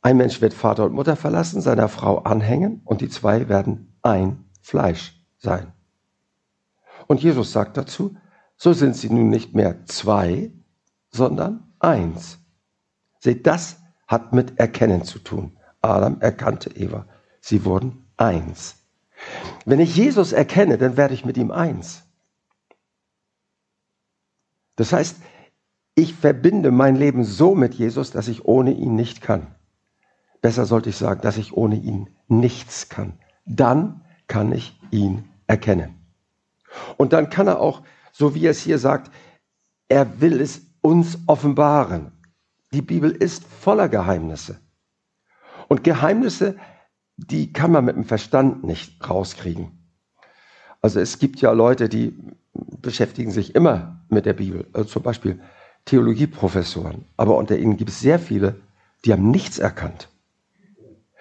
Ein 0.00 0.16
Mensch 0.16 0.40
wird 0.40 0.54
Vater 0.54 0.84
und 0.84 0.94
Mutter 0.94 1.16
verlassen, 1.16 1.60
seiner 1.60 1.88
Frau 1.88 2.18
anhängen 2.18 2.82
und 2.84 3.00
die 3.00 3.08
zwei 3.08 3.48
werden 3.48 3.87
ein 4.02 4.44
Fleisch 4.60 5.20
sein. 5.38 5.72
Und 7.06 7.22
Jesus 7.22 7.52
sagt 7.52 7.76
dazu, 7.76 8.16
so 8.56 8.72
sind 8.72 8.96
sie 8.96 9.08
nun 9.08 9.30
nicht 9.30 9.54
mehr 9.54 9.84
zwei, 9.86 10.52
sondern 11.10 11.72
eins. 11.78 12.38
Seht, 13.20 13.46
das 13.46 13.76
hat 14.06 14.32
mit 14.32 14.58
Erkennen 14.58 15.04
zu 15.04 15.18
tun. 15.18 15.56
Adam 15.80 16.20
erkannte 16.20 16.70
Eva. 16.76 17.06
Sie 17.40 17.64
wurden 17.64 18.06
eins. 18.16 18.76
Wenn 19.64 19.80
ich 19.80 19.96
Jesus 19.96 20.32
erkenne, 20.32 20.78
dann 20.78 20.96
werde 20.96 21.14
ich 21.14 21.24
mit 21.24 21.36
ihm 21.36 21.50
eins. 21.50 22.02
Das 24.76 24.92
heißt, 24.92 25.16
ich 25.94 26.14
verbinde 26.14 26.70
mein 26.70 26.94
Leben 26.94 27.24
so 27.24 27.54
mit 27.54 27.74
Jesus, 27.74 28.12
dass 28.12 28.28
ich 28.28 28.44
ohne 28.44 28.72
ihn 28.72 28.94
nicht 28.94 29.20
kann. 29.20 29.54
Besser 30.40 30.66
sollte 30.66 30.90
ich 30.90 30.96
sagen, 30.96 31.20
dass 31.22 31.36
ich 31.36 31.52
ohne 31.52 31.76
ihn 31.76 32.10
nichts 32.28 32.88
kann. 32.88 33.18
Dann 33.48 34.02
kann 34.26 34.52
ich 34.52 34.78
ihn 34.90 35.24
erkennen. 35.46 35.94
Und 36.96 37.12
dann 37.12 37.30
kann 37.30 37.46
er 37.46 37.60
auch, 37.60 37.82
so 38.12 38.34
wie 38.34 38.46
er 38.46 38.50
es 38.50 38.60
hier 38.60 38.78
sagt, 38.78 39.10
er 39.88 40.20
will 40.20 40.40
es 40.40 40.62
uns 40.82 41.18
offenbaren. 41.26 42.12
Die 42.72 42.82
Bibel 42.82 43.10
ist 43.10 43.44
voller 43.44 43.88
Geheimnisse. 43.88 44.60
Und 45.68 45.82
Geheimnisse 45.84 46.56
die 47.18 47.52
kann 47.52 47.72
man 47.72 47.84
mit 47.84 47.96
dem 47.96 48.04
Verstand 48.04 48.64
nicht 48.64 49.08
rauskriegen. 49.08 49.72
Also 50.80 51.00
es 51.00 51.18
gibt 51.18 51.40
ja 51.40 51.50
Leute, 51.50 51.88
die 51.88 52.16
beschäftigen 52.80 53.32
sich 53.32 53.54
immer 53.54 54.04
mit 54.08 54.24
der 54.24 54.32
Bibel, 54.32 54.66
also 54.72 54.88
zum 54.88 55.02
Beispiel 55.02 55.40
Theologieprofessoren. 55.84 57.04
Aber 57.16 57.36
unter 57.36 57.58
ihnen 57.58 57.76
gibt 57.76 57.90
es 57.90 58.00
sehr 58.00 58.20
viele, 58.20 58.60
die 59.04 59.12
haben 59.12 59.30
nichts 59.30 59.58
erkannt. 59.58 60.08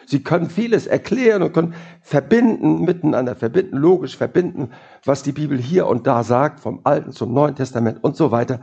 Sie 0.09 0.23
können 0.23 0.49
vieles 0.49 0.87
erklären 0.87 1.43
und 1.43 1.51
können 1.51 1.75
verbinden, 2.01 2.85
miteinander 2.85 3.35
verbinden, 3.35 3.75
logisch 3.75 4.15
verbinden, 4.15 4.71
was 5.03 5.21
die 5.21 5.33
Bibel 5.33 5.57
hier 5.57 5.85
und 5.85 6.07
da 6.07 6.23
sagt, 6.23 6.61
vom 6.61 6.79
Alten 6.85 7.11
zum 7.11 7.33
Neuen 7.33 7.55
Testament 7.55 8.01
und 8.05 8.15
so 8.15 8.31
weiter. 8.31 8.61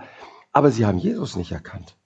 Aber 0.53 0.71
sie 0.71 0.87
haben 0.87 0.97
Jesus 0.97 1.37
nicht 1.37 1.53
erkannt. 1.53 1.97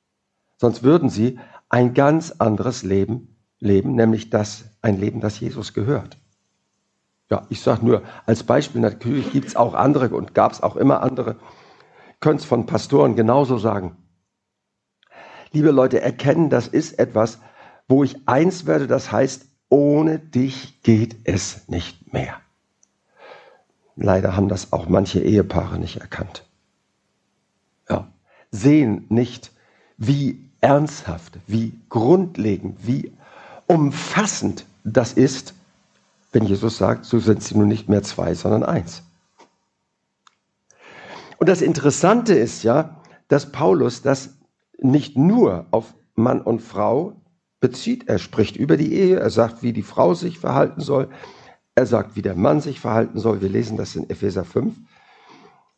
Sonst 0.56 0.82
würden 0.82 1.08
sie 1.08 1.38
ein 1.68 1.94
ganz 1.94 2.32
anderes 2.32 2.82
Leben 2.82 3.36
leben, 3.60 3.94
nämlich 3.94 4.28
das, 4.28 4.64
ein 4.82 4.98
Leben, 4.98 5.20
das 5.20 5.38
Jesus 5.38 5.72
gehört. 5.72 6.18
Ja, 7.30 7.46
ich 7.48 7.60
sage 7.60 7.86
nur 7.86 8.02
als 8.26 8.42
Beispiel, 8.42 8.80
natürlich 8.80 9.30
gibt 9.30 9.46
es 9.46 9.54
auch 9.54 9.74
andere 9.74 10.08
und 10.16 10.34
gab 10.34 10.50
es 10.50 10.64
auch 10.64 10.74
immer 10.74 11.00
andere. 11.00 11.36
Könnt 12.18 12.40
es 12.40 12.46
von 12.46 12.66
Pastoren 12.66 13.14
genauso 13.14 13.56
sagen. 13.56 13.96
Liebe 15.52 15.70
Leute, 15.70 16.00
erkennen, 16.00 16.50
das 16.50 16.66
ist 16.66 16.98
etwas, 16.98 17.38
wo 17.88 18.04
ich 18.04 18.16
eins 18.26 18.66
werde, 18.66 18.86
das 18.86 19.10
heißt, 19.10 19.46
ohne 19.70 20.18
dich 20.18 20.82
geht 20.82 21.16
es 21.24 21.68
nicht 21.68 22.12
mehr. 22.12 22.40
Leider 23.96 24.36
haben 24.36 24.48
das 24.48 24.72
auch 24.72 24.88
manche 24.88 25.20
Ehepaare 25.20 25.78
nicht 25.78 25.96
erkannt. 26.00 26.44
Ja. 27.88 28.06
Sehen 28.50 29.06
nicht, 29.08 29.50
wie 29.96 30.48
ernsthaft, 30.60 31.38
wie 31.46 31.72
grundlegend, 31.88 32.86
wie 32.86 33.12
umfassend 33.66 34.64
das 34.84 35.12
ist, 35.12 35.54
wenn 36.32 36.44
Jesus 36.44 36.78
sagt, 36.78 37.04
so 37.04 37.18
sind 37.18 37.42
sie 37.42 37.56
nun 37.56 37.68
nicht 37.68 37.88
mehr 37.88 38.02
zwei, 38.02 38.34
sondern 38.34 38.62
eins. 38.62 39.02
Und 41.38 41.48
das 41.48 41.62
Interessante 41.62 42.34
ist 42.34 42.62
ja, 42.62 42.96
dass 43.28 43.52
Paulus 43.52 44.02
das 44.02 44.30
nicht 44.78 45.16
nur 45.16 45.66
auf 45.70 45.94
Mann 46.14 46.40
und 46.40 46.60
Frau 46.60 47.14
bezieht. 47.60 48.08
Er 48.08 48.18
spricht 48.18 48.56
über 48.56 48.76
die 48.76 48.92
Ehe, 48.92 49.18
er 49.18 49.30
sagt, 49.30 49.62
wie 49.62 49.72
die 49.72 49.82
Frau 49.82 50.14
sich 50.14 50.38
verhalten 50.38 50.80
soll, 50.80 51.08
er 51.74 51.86
sagt, 51.86 52.16
wie 52.16 52.22
der 52.22 52.34
Mann 52.34 52.60
sich 52.60 52.80
verhalten 52.80 53.20
soll. 53.20 53.40
Wir 53.40 53.48
lesen 53.48 53.76
das 53.76 53.94
in 53.94 54.10
Epheser 54.10 54.44
5. 54.44 54.74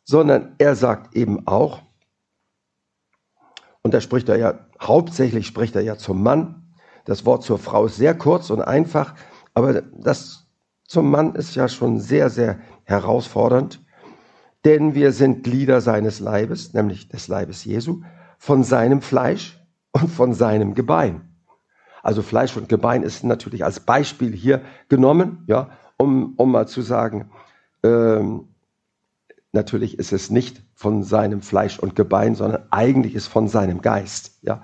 Sondern 0.03 0.55
er 0.57 0.75
sagt 0.75 1.15
eben 1.15 1.45
auch, 1.47 1.83
und 3.83 3.93
da 3.93 4.01
spricht 4.01 4.27
er 4.29 4.37
ja, 4.37 4.67
hauptsächlich 4.81 5.45
spricht 5.45 5.75
er 5.75 5.83
ja 5.83 5.97
zum 5.97 6.23
Mann. 6.23 6.73
Das 7.05 7.25
Wort 7.25 7.43
zur 7.43 7.59
Frau 7.59 7.85
ist 7.85 7.97
sehr 7.97 8.15
kurz 8.15 8.49
und 8.49 8.61
einfach, 8.61 9.15
aber 9.53 9.81
das 9.81 10.47
zum 10.87 11.09
Mann 11.09 11.35
ist 11.35 11.55
ja 11.55 11.67
schon 11.67 11.99
sehr, 11.99 12.29
sehr 12.29 12.59
herausfordernd. 12.83 13.83
Denn 14.65 14.93
wir 14.93 15.11
sind 15.11 15.43
Glieder 15.43 15.81
seines 15.81 16.19
Leibes, 16.19 16.73
nämlich 16.73 17.09
des 17.09 17.27
Leibes 17.27 17.63
Jesu, 17.63 18.01
von 18.37 18.63
seinem 18.63 19.01
Fleisch 19.01 19.59
und 19.91 20.09
von 20.09 20.33
seinem 20.33 20.73
Gebein. 20.73 21.30
Also 22.03 22.21
Fleisch 22.21 22.57
und 22.57 22.69
Gebein 22.69 23.03
ist 23.03 23.23
natürlich 23.23 23.63
als 23.63 23.79
Beispiel 23.79 24.33
hier 24.33 24.61
genommen, 24.89 25.43
ja, 25.47 25.69
um, 25.97 26.33
um 26.37 26.51
mal 26.51 26.67
zu 26.67 26.81
sagen, 26.81 27.29
ähm, 27.83 28.47
natürlich 29.51 29.99
ist 29.99 30.13
es 30.13 30.29
nicht 30.29 30.63
von 30.73 31.03
seinem 31.03 31.41
Fleisch 31.41 31.79
und 31.79 31.95
Gebein, 31.95 32.35
sondern 32.35 32.63
eigentlich 32.71 33.15
ist 33.15 33.27
von 33.27 33.47
seinem 33.47 33.81
Geist, 33.81 34.39
ja. 34.41 34.63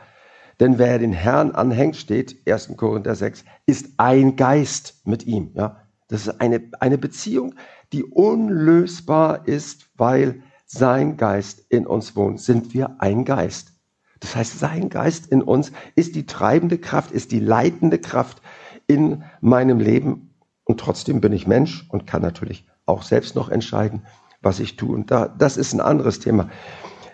Denn 0.60 0.80
wer 0.80 0.98
den 0.98 1.14
Herrn 1.14 1.52
anhängt, 1.52 1.98
steht 1.98 2.48
1. 2.50 2.76
Korinther 2.78 3.14
6, 3.14 3.46
ist 3.68 3.92
ein 3.98 4.36
Geist 4.36 5.02
mit 5.06 5.28
ihm, 5.28 5.52
ja. 5.54 5.82
Das 6.08 6.26
ist 6.26 6.42
eine, 6.42 6.72
eine 6.80 6.98
Beziehung, 6.98 7.54
die 7.92 8.04
unlösbar 8.04 9.48
ist, 9.48 9.90
weil 9.96 10.42
sein 10.66 11.18
Geist 11.18 11.66
in 11.70 11.86
uns 11.86 12.16
wohnt. 12.16 12.40
Sind 12.42 12.74
wir 12.74 13.02
ein 13.02 13.26
Geist? 13.26 13.74
Das 14.20 14.36
heißt, 14.36 14.60
sein 14.60 14.90
Geist 14.90 15.28
in 15.28 15.42
uns 15.42 15.72
ist 15.96 16.16
die 16.16 16.26
treibende 16.26 16.78
Kraft, 16.78 17.12
ist 17.12 17.32
die 17.32 17.40
leitende 17.40 18.00
Kraft 18.00 18.42
in 18.88 19.24
meinem 19.42 19.80
Leben. 19.80 20.34
Und 20.64 20.80
trotzdem 20.80 21.22
bin 21.22 21.34
ich 21.34 21.48
Mensch 21.48 21.88
und 21.90 22.08
kann 22.08 22.22
natürlich 22.22 22.68
auch 22.86 23.04
selbst 23.04 23.36
noch 23.36 23.50
entscheiden, 23.50 24.04
was 24.42 24.60
ich 24.60 24.76
tue. 24.76 24.96
Und 24.96 25.12
da, 25.12 25.28
das 25.28 25.58
ist 25.58 25.74
ein 25.74 25.82
anderes 25.82 26.20
Thema. 26.20 26.50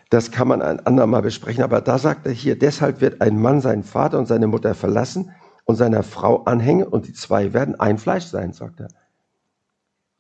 Das 0.10 0.32
kann 0.32 0.48
man 0.48 0.62
ein 0.62 0.86
andermal 0.86 1.24
besprechen. 1.24 1.64
Aber 1.64 1.82
da 1.82 1.98
sagt 1.98 2.26
er 2.26 2.32
hier, 2.32 2.58
deshalb 2.58 3.02
wird 3.02 3.22
ein 3.22 3.42
Mann 3.42 3.62
seinen 3.62 3.84
Vater 3.84 4.20
und 4.20 4.28
seine 4.28 4.48
Mutter 4.48 4.76
verlassen 4.76 5.32
und 5.66 5.76
seiner 5.76 6.04
Frau 6.04 6.44
anhängen 6.44 6.88
und 6.88 7.08
die 7.08 7.14
zwei 7.14 7.54
werden 7.54 7.80
ein 7.80 7.98
Fleisch 7.98 8.26
sein, 8.26 8.54
sagt 8.54 8.80
er. 8.82 8.90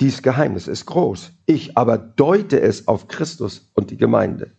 Dies 0.01 0.21
Geheimnis 0.21 0.67
ist 0.67 0.85
groß. 0.85 1.31
Ich 1.45 1.77
aber 1.77 1.97
deute 1.97 2.59
es 2.59 2.87
auf 2.87 3.07
Christus 3.07 3.71
und 3.73 3.91
die 3.91 3.97
Gemeinde. 3.97 4.51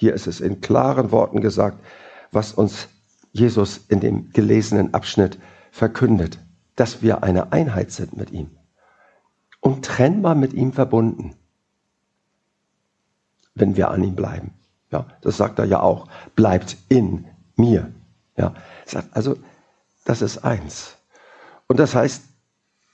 Hier 0.00 0.14
ist 0.14 0.28
es 0.28 0.40
in 0.40 0.60
klaren 0.60 1.10
Worten 1.10 1.40
gesagt, 1.40 1.84
was 2.30 2.52
uns 2.52 2.86
Jesus 3.32 3.80
in 3.88 3.98
dem 3.98 4.30
gelesenen 4.30 4.94
Abschnitt 4.94 5.40
verkündet, 5.72 6.38
dass 6.76 7.02
wir 7.02 7.24
eine 7.24 7.50
Einheit 7.52 7.90
sind 7.90 8.16
mit 8.16 8.30
ihm. 8.30 8.50
Untrennbar 9.60 10.36
mit 10.36 10.52
ihm 10.52 10.72
verbunden, 10.72 11.34
wenn 13.56 13.76
wir 13.76 13.90
an 13.90 14.04
ihm 14.04 14.14
bleiben. 14.14 14.52
Ja, 14.92 15.08
das 15.20 15.36
sagt 15.36 15.58
er 15.58 15.64
ja 15.64 15.80
auch. 15.80 16.06
Bleibt 16.36 16.76
in 16.88 17.26
mir. 17.56 17.92
Ja, 18.36 18.54
also, 19.10 19.36
das 20.04 20.22
ist 20.22 20.44
eins. 20.44 20.96
Und 21.66 21.80
das 21.80 21.96
heißt, 21.96 22.22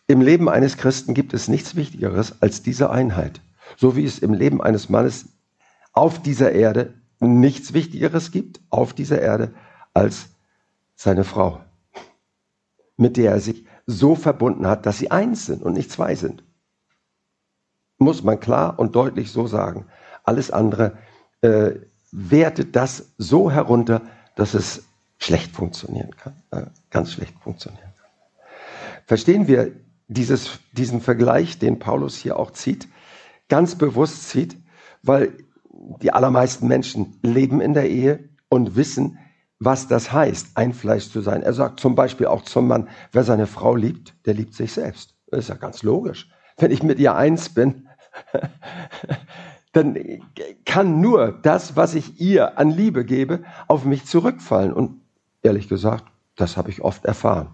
im 0.06 0.22
Leben 0.22 0.48
eines 0.48 0.78
Christen 0.78 1.12
gibt 1.12 1.34
es 1.34 1.48
nichts 1.48 1.76
Wichtigeres 1.76 2.40
als 2.40 2.62
diese 2.62 2.88
Einheit. 2.88 3.42
So 3.76 3.94
wie 3.94 4.06
es 4.06 4.20
im 4.20 4.32
Leben 4.32 4.62
eines 4.62 4.88
Mannes 4.88 5.26
auf 5.94 6.20
dieser 6.20 6.52
Erde 6.52 6.94
nichts 7.20 7.72
Wichtigeres 7.72 8.30
gibt 8.30 8.60
auf 8.68 8.92
dieser 8.92 9.22
Erde 9.22 9.54
als 9.94 10.28
seine 10.94 11.24
Frau, 11.24 11.60
mit 12.96 13.16
der 13.16 13.32
er 13.32 13.40
sich 13.40 13.64
so 13.86 14.14
verbunden 14.14 14.66
hat, 14.66 14.86
dass 14.86 14.98
sie 14.98 15.10
eins 15.10 15.46
sind 15.46 15.62
und 15.62 15.72
nicht 15.72 15.90
zwei 15.90 16.14
sind. 16.14 16.42
Muss 17.98 18.22
man 18.22 18.40
klar 18.40 18.78
und 18.78 18.94
deutlich 18.96 19.30
so 19.30 19.46
sagen. 19.46 19.86
Alles 20.24 20.50
andere 20.50 20.98
äh, 21.42 21.72
wertet 22.10 22.76
das 22.76 23.12
so 23.18 23.50
herunter, 23.50 24.02
dass 24.36 24.54
es 24.54 24.84
schlecht 25.18 25.52
funktionieren 25.52 26.10
kann, 26.16 26.34
äh, 26.50 26.66
ganz 26.90 27.12
schlecht 27.12 27.34
funktionieren 27.40 27.92
kann. 27.96 28.10
Verstehen 29.06 29.46
wir 29.46 29.72
dieses, 30.08 30.58
diesen 30.72 31.00
Vergleich, 31.00 31.58
den 31.58 31.78
Paulus 31.78 32.16
hier 32.16 32.38
auch 32.38 32.50
zieht, 32.50 32.88
ganz 33.48 33.76
bewusst 33.76 34.28
zieht, 34.28 34.56
weil 35.02 35.32
die 36.00 36.12
allermeisten 36.12 36.68
Menschen 36.68 37.18
leben 37.22 37.60
in 37.60 37.74
der 37.74 37.90
Ehe 37.90 38.28
und 38.48 38.76
wissen, 38.76 39.18
was 39.58 39.88
das 39.88 40.12
heißt, 40.12 40.56
ein 40.56 40.72
Fleisch 40.72 41.10
zu 41.10 41.20
sein. 41.20 41.42
Er 41.42 41.52
sagt 41.52 41.80
zum 41.80 41.94
Beispiel 41.94 42.26
auch 42.26 42.42
zum 42.42 42.68
Mann, 42.68 42.88
wer 43.12 43.24
seine 43.24 43.46
Frau 43.46 43.74
liebt, 43.74 44.14
der 44.26 44.34
liebt 44.34 44.54
sich 44.54 44.72
selbst. 44.72 45.14
Das 45.28 45.40
ist 45.40 45.48
ja 45.48 45.54
ganz 45.54 45.82
logisch. 45.82 46.30
Wenn 46.58 46.70
ich 46.70 46.82
mit 46.82 46.98
ihr 46.98 47.14
eins 47.14 47.48
bin, 47.48 47.88
dann 49.72 49.96
kann 50.64 51.00
nur 51.00 51.32
das, 51.32 51.76
was 51.76 51.94
ich 51.94 52.20
ihr 52.20 52.58
an 52.58 52.70
Liebe 52.70 53.04
gebe, 53.04 53.42
auf 53.66 53.84
mich 53.84 54.04
zurückfallen. 54.04 54.72
Und 54.72 55.00
ehrlich 55.42 55.68
gesagt, 55.68 56.04
das 56.36 56.56
habe 56.56 56.70
ich 56.70 56.82
oft 56.82 57.04
erfahren. 57.04 57.48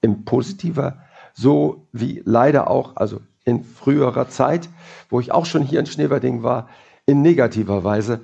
Im 0.00 0.24
positiver, 0.24 0.98
so 1.32 1.86
wie 1.92 2.22
leider 2.24 2.68
auch, 2.68 2.96
also 2.96 3.20
in 3.44 3.64
früherer 3.64 4.28
Zeit, 4.28 4.68
wo 5.08 5.20
ich 5.20 5.32
auch 5.32 5.46
schon 5.46 5.62
hier 5.62 5.80
in 5.80 5.86
Schneverding 5.86 6.42
war, 6.42 6.68
in 7.06 7.22
negativer 7.22 7.84
Weise. 7.84 8.20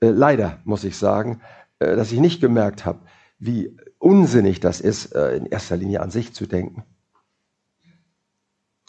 Äh, 0.00 0.08
leider 0.08 0.58
muss 0.64 0.84
ich 0.84 0.96
sagen, 0.96 1.40
äh, 1.78 1.96
dass 1.96 2.12
ich 2.12 2.20
nicht 2.20 2.40
gemerkt 2.40 2.84
habe, 2.84 3.00
wie 3.38 3.76
unsinnig 3.98 4.60
das 4.60 4.80
ist, 4.80 5.14
äh, 5.14 5.36
in 5.36 5.46
erster 5.46 5.76
Linie 5.76 6.00
an 6.00 6.10
sich 6.10 6.34
zu 6.34 6.46
denken. 6.46 6.84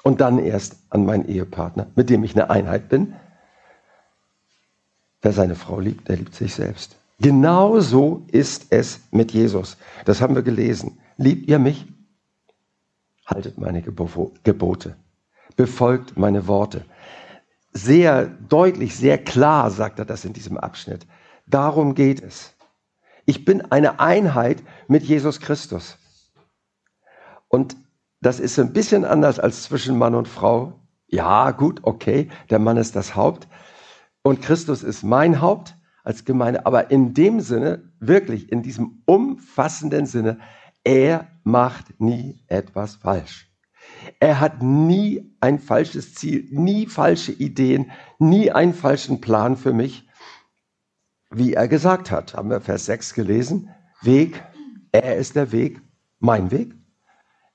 Und 0.03 0.21
dann 0.21 0.39
erst 0.39 0.77
an 0.89 1.05
meinen 1.05 1.27
Ehepartner, 1.27 1.87
mit 1.95 2.09
dem 2.09 2.23
ich 2.23 2.33
eine 2.33 2.49
Einheit 2.49 2.89
bin. 2.89 3.15
Wer 5.21 5.33
seine 5.33 5.55
Frau 5.55 5.79
liebt, 5.79 6.07
der 6.07 6.15
liebt 6.15 6.33
sich 6.33 6.55
selbst. 6.55 6.95
Genauso 7.19 8.25
ist 8.31 8.67
es 8.69 9.01
mit 9.11 9.33
Jesus. 9.33 9.75
Das 10.05 10.21
haben 10.21 10.35
wir 10.35 10.41
gelesen. 10.41 10.99
Liebt 11.17 11.49
ihr 11.49 11.59
mich? 11.59 11.85
Haltet 13.25 13.57
meine 13.57 13.81
Gebote. 13.81 14.95
Befolgt 15.57 16.17
meine 16.17 16.47
Worte 16.47 16.85
sehr 17.83 18.25
deutlich, 18.25 18.95
sehr 18.95 19.17
klar 19.17 19.71
sagt 19.71 19.99
er 19.99 20.05
das 20.05 20.25
in 20.25 20.33
diesem 20.33 20.57
Abschnitt. 20.57 21.05
Darum 21.45 21.95
geht 21.95 22.21
es. 22.21 22.53
Ich 23.25 23.45
bin 23.45 23.61
eine 23.71 23.99
Einheit 23.99 24.63
mit 24.87 25.03
Jesus 25.03 25.39
Christus. 25.39 25.97
Und 27.47 27.75
das 28.21 28.39
ist 28.39 28.59
ein 28.59 28.73
bisschen 28.73 29.05
anders 29.05 29.39
als 29.39 29.63
zwischen 29.63 29.97
Mann 29.97 30.15
und 30.15 30.27
Frau. 30.27 30.79
Ja, 31.07 31.51
gut, 31.51 31.79
okay, 31.83 32.29
der 32.49 32.59
Mann 32.59 32.77
ist 32.77 32.95
das 32.95 33.15
Haupt 33.15 33.47
und 34.21 34.41
Christus 34.41 34.83
ist 34.83 35.03
mein 35.03 35.41
Haupt 35.41 35.75
als 36.03 36.25
Gemeinde. 36.25 36.65
Aber 36.65 36.91
in 36.91 37.13
dem 37.13 37.39
Sinne, 37.39 37.91
wirklich 37.99 38.51
in 38.51 38.61
diesem 38.61 39.01
umfassenden 39.05 40.05
Sinne, 40.05 40.39
Er 40.83 41.27
macht 41.43 41.99
nie 41.99 42.39
etwas 42.47 42.95
falsch. 42.95 43.48
Er 44.19 44.39
hat 44.39 44.63
nie 44.63 45.35
ein 45.39 45.59
falsches 45.59 46.15
Ziel, 46.15 46.47
nie 46.51 46.87
falsche 46.87 47.31
Ideen, 47.31 47.91
nie 48.17 48.51
einen 48.51 48.73
falschen 48.73 49.21
Plan 49.21 49.57
für 49.57 49.73
mich, 49.73 50.07
wie 51.29 51.53
er 51.53 51.67
gesagt 51.67 52.11
hat. 52.11 52.33
Haben 52.33 52.49
wir 52.49 52.61
Vers 52.61 52.85
6 52.85 53.13
gelesen? 53.13 53.69
Weg, 54.01 54.41
er 54.91 55.17
ist 55.17 55.35
der 55.35 55.51
Weg, 55.51 55.81
mein 56.19 56.51
Weg. 56.51 56.73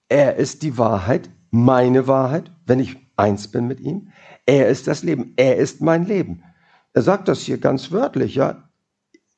Er 0.08 0.36
ist 0.36 0.62
die 0.62 0.78
Wahrheit, 0.78 1.30
meine 1.50 2.06
Wahrheit, 2.06 2.52
wenn 2.66 2.80
ich 2.80 2.96
eins 3.16 3.48
bin 3.48 3.66
mit 3.66 3.80
ihm. 3.80 4.12
Er 4.46 4.68
ist 4.68 4.86
das 4.86 5.02
Leben, 5.02 5.32
er 5.36 5.56
ist 5.56 5.80
mein 5.80 6.06
Leben. 6.06 6.44
Er 6.92 7.02
sagt 7.02 7.28
das 7.28 7.40
hier 7.40 7.58
ganz 7.58 7.90
wörtlich, 7.90 8.34
ja. 8.34 8.68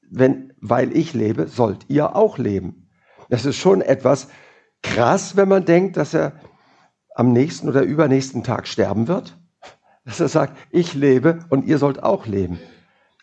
Wenn, 0.08 0.52
weil 0.60 0.96
ich 0.96 1.14
lebe, 1.14 1.48
sollt 1.48 1.86
ihr 1.88 2.14
auch 2.14 2.38
leben. 2.38 2.88
Das 3.28 3.44
ist 3.44 3.56
schon 3.56 3.80
etwas 3.80 4.28
krass, 4.82 5.36
wenn 5.36 5.48
man 5.48 5.64
denkt, 5.64 5.96
dass 5.96 6.14
er 6.14 6.40
am 7.16 7.32
nächsten 7.32 7.68
oder 7.68 7.82
übernächsten 7.82 8.44
Tag 8.44 8.68
sterben 8.68 9.08
wird. 9.08 9.38
Dass 10.04 10.20
er 10.20 10.28
sagt, 10.28 10.56
ich 10.70 10.94
lebe 10.94 11.40
und 11.48 11.64
ihr 11.64 11.78
sollt 11.78 12.02
auch 12.02 12.26
leben. 12.26 12.60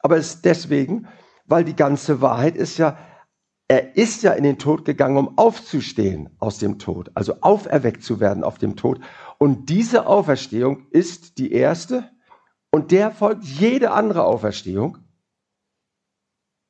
Aber 0.01 0.17
es 0.17 0.35
ist 0.35 0.45
deswegen, 0.45 1.07
weil 1.45 1.63
die 1.63 1.75
ganze 1.75 2.19
Wahrheit 2.19 2.57
ist 2.57 2.77
ja, 2.77 2.97
er 3.67 3.95
ist 3.95 4.23
ja 4.23 4.33
in 4.33 4.43
den 4.43 4.57
Tod 4.57 4.83
gegangen, 4.83 5.17
um 5.17 5.37
aufzustehen 5.37 6.31
aus 6.39 6.57
dem 6.57 6.79
Tod, 6.79 7.11
also 7.13 7.35
auferweckt 7.41 8.03
zu 8.03 8.19
werden 8.19 8.43
auf 8.43 8.57
dem 8.57 8.75
Tod. 8.75 8.99
Und 9.37 9.69
diese 9.69 10.07
Auferstehung 10.07 10.87
ist 10.89 11.37
die 11.37 11.51
erste 11.51 12.09
und 12.71 12.91
der 12.91 13.11
folgt 13.11 13.45
jede 13.45 13.91
andere 13.91 14.23
Auferstehung, 14.25 14.97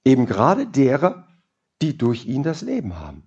eben 0.05 0.25
gerade 0.25 0.67
derer, 0.67 1.27
die 1.81 1.97
durch 1.97 2.25
ihn 2.25 2.43
das 2.43 2.61
Leben 2.61 2.99
haben. 2.99 3.23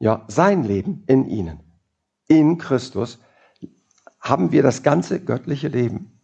Ja, 0.00 0.24
sein 0.28 0.64
Leben 0.64 1.04
in 1.06 1.26
ihnen. 1.26 1.63
In 2.26 2.58
Christus 2.58 3.18
haben 4.20 4.52
wir 4.52 4.62
das 4.62 4.82
ganze 4.82 5.20
göttliche 5.20 5.68
Leben. 5.68 6.20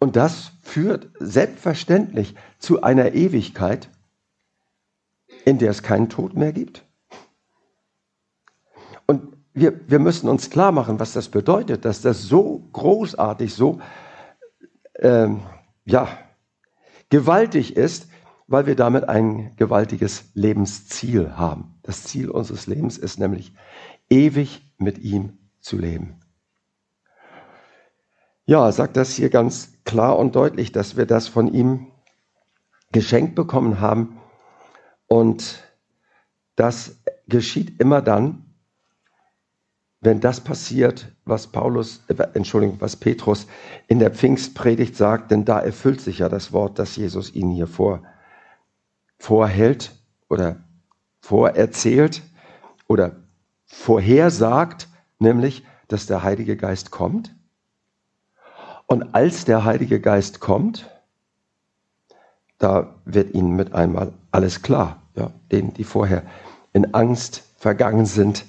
Und 0.00 0.16
das 0.16 0.52
führt 0.62 1.10
selbstverständlich 1.18 2.34
zu 2.58 2.82
einer 2.82 3.14
Ewigkeit, 3.14 3.90
in 5.44 5.58
der 5.58 5.70
es 5.70 5.82
keinen 5.82 6.08
Tod 6.08 6.34
mehr 6.34 6.52
gibt. 6.52 6.84
Und 9.06 9.36
wir, 9.54 9.88
wir 9.88 9.98
müssen 9.98 10.28
uns 10.28 10.50
klar 10.50 10.72
machen, 10.72 11.00
was 11.00 11.12
das 11.12 11.28
bedeutet, 11.28 11.84
dass 11.84 12.00
das 12.00 12.22
so 12.22 12.68
großartig, 12.72 13.54
so 13.54 13.80
ähm, 15.00 15.42
ja, 15.84 16.08
gewaltig 17.08 17.76
ist, 17.76 18.08
weil 18.46 18.66
wir 18.66 18.76
damit 18.76 19.08
ein 19.08 19.56
gewaltiges 19.56 20.24
Lebensziel 20.34 21.36
haben. 21.36 21.78
Das 21.82 22.04
Ziel 22.04 22.30
unseres 22.30 22.66
Lebens 22.66 22.98
ist 22.98 23.18
nämlich, 23.18 23.52
ewig 24.10 24.62
mit 24.78 24.98
ihm 24.98 25.38
zu 25.60 25.78
leben. 25.78 26.20
Ja, 28.46 28.72
sagt 28.72 28.96
das 28.96 29.12
hier 29.12 29.28
ganz 29.28 29.74
klar 29.84 30.18
und 30.18 30.34
deutlich, 30.34 30.72
dass 30.72 30.96
wir 30.96 31.04
das 31.04 31.28
von 31.28 31.52
ihm 31.52 31.88
geschenkt 32.92 33.34
bekommen 33.34 33.80
haben. 33.80 34.18
Und 35.06 35.62
das 36.56 36.98
geschieht 37.26 37.78
immer 37.80 38.00
dann, 38.00 38.48
wenn 40.00 40.20
das 40.20 40.40
passiert, 40.40 41.12
was 41.24 41.48
Paulus, 41.48 42.04
äh, 42.08 42.14
Entschuldigung, 42.34 42.80
was 42.80 42.96
Petrus 42.96 43.46
in 43.88 43.98
der 43.98 44.12
Pfingstpredigt 44.12 44.96
sagt, 44.96 45.30
denn 45.30 45.44
da 45.44 45.58
erfüllt 45.58 46.00
sich 46.00 46.20
ja 46.20 46.28
das 46.28 46.52
Wort, 46.52 46.78
das 46.78 46.96
Jesus 46.96 47.34
ihnen 47.34 47.50
hier 47.50 47.66
vor, 47.66 48.02
vorhält 49.18 49.92
oder 50.28 50.64
vorerzählt 51.20 52.22
oder 52.86 53.16
vorhersagt, 53.68 54.88
nämlich, 55.18 55.64
dass 55.86 56.06
der 56.06 56.22
Heilige 56.22 56.56
Geist 56.56 56.90
kommt. 56.90 57.34
Und 58.86 59.14
als 59.14 59.44
der 59.44 59.64
Heilige 59.64 60.00
Geist 60.00 60.40
kommt, 60.40 60.90
da 62.58 62.96
wird 63.04 63.34
ihnen 63.34 63.54
mit 63.54 63.74
einmal 63.74 64.12
alles 64.32 64.62
klar, 64.62 65.02
ja, 65.14 65.30
denen, 65.52 65.74
die 65.74 65.84
vorher 65.84 66.22
in 66.72 66.94
Angst 66.94 67.44
vergangen 67.56 68.06
sind 68.06 68.46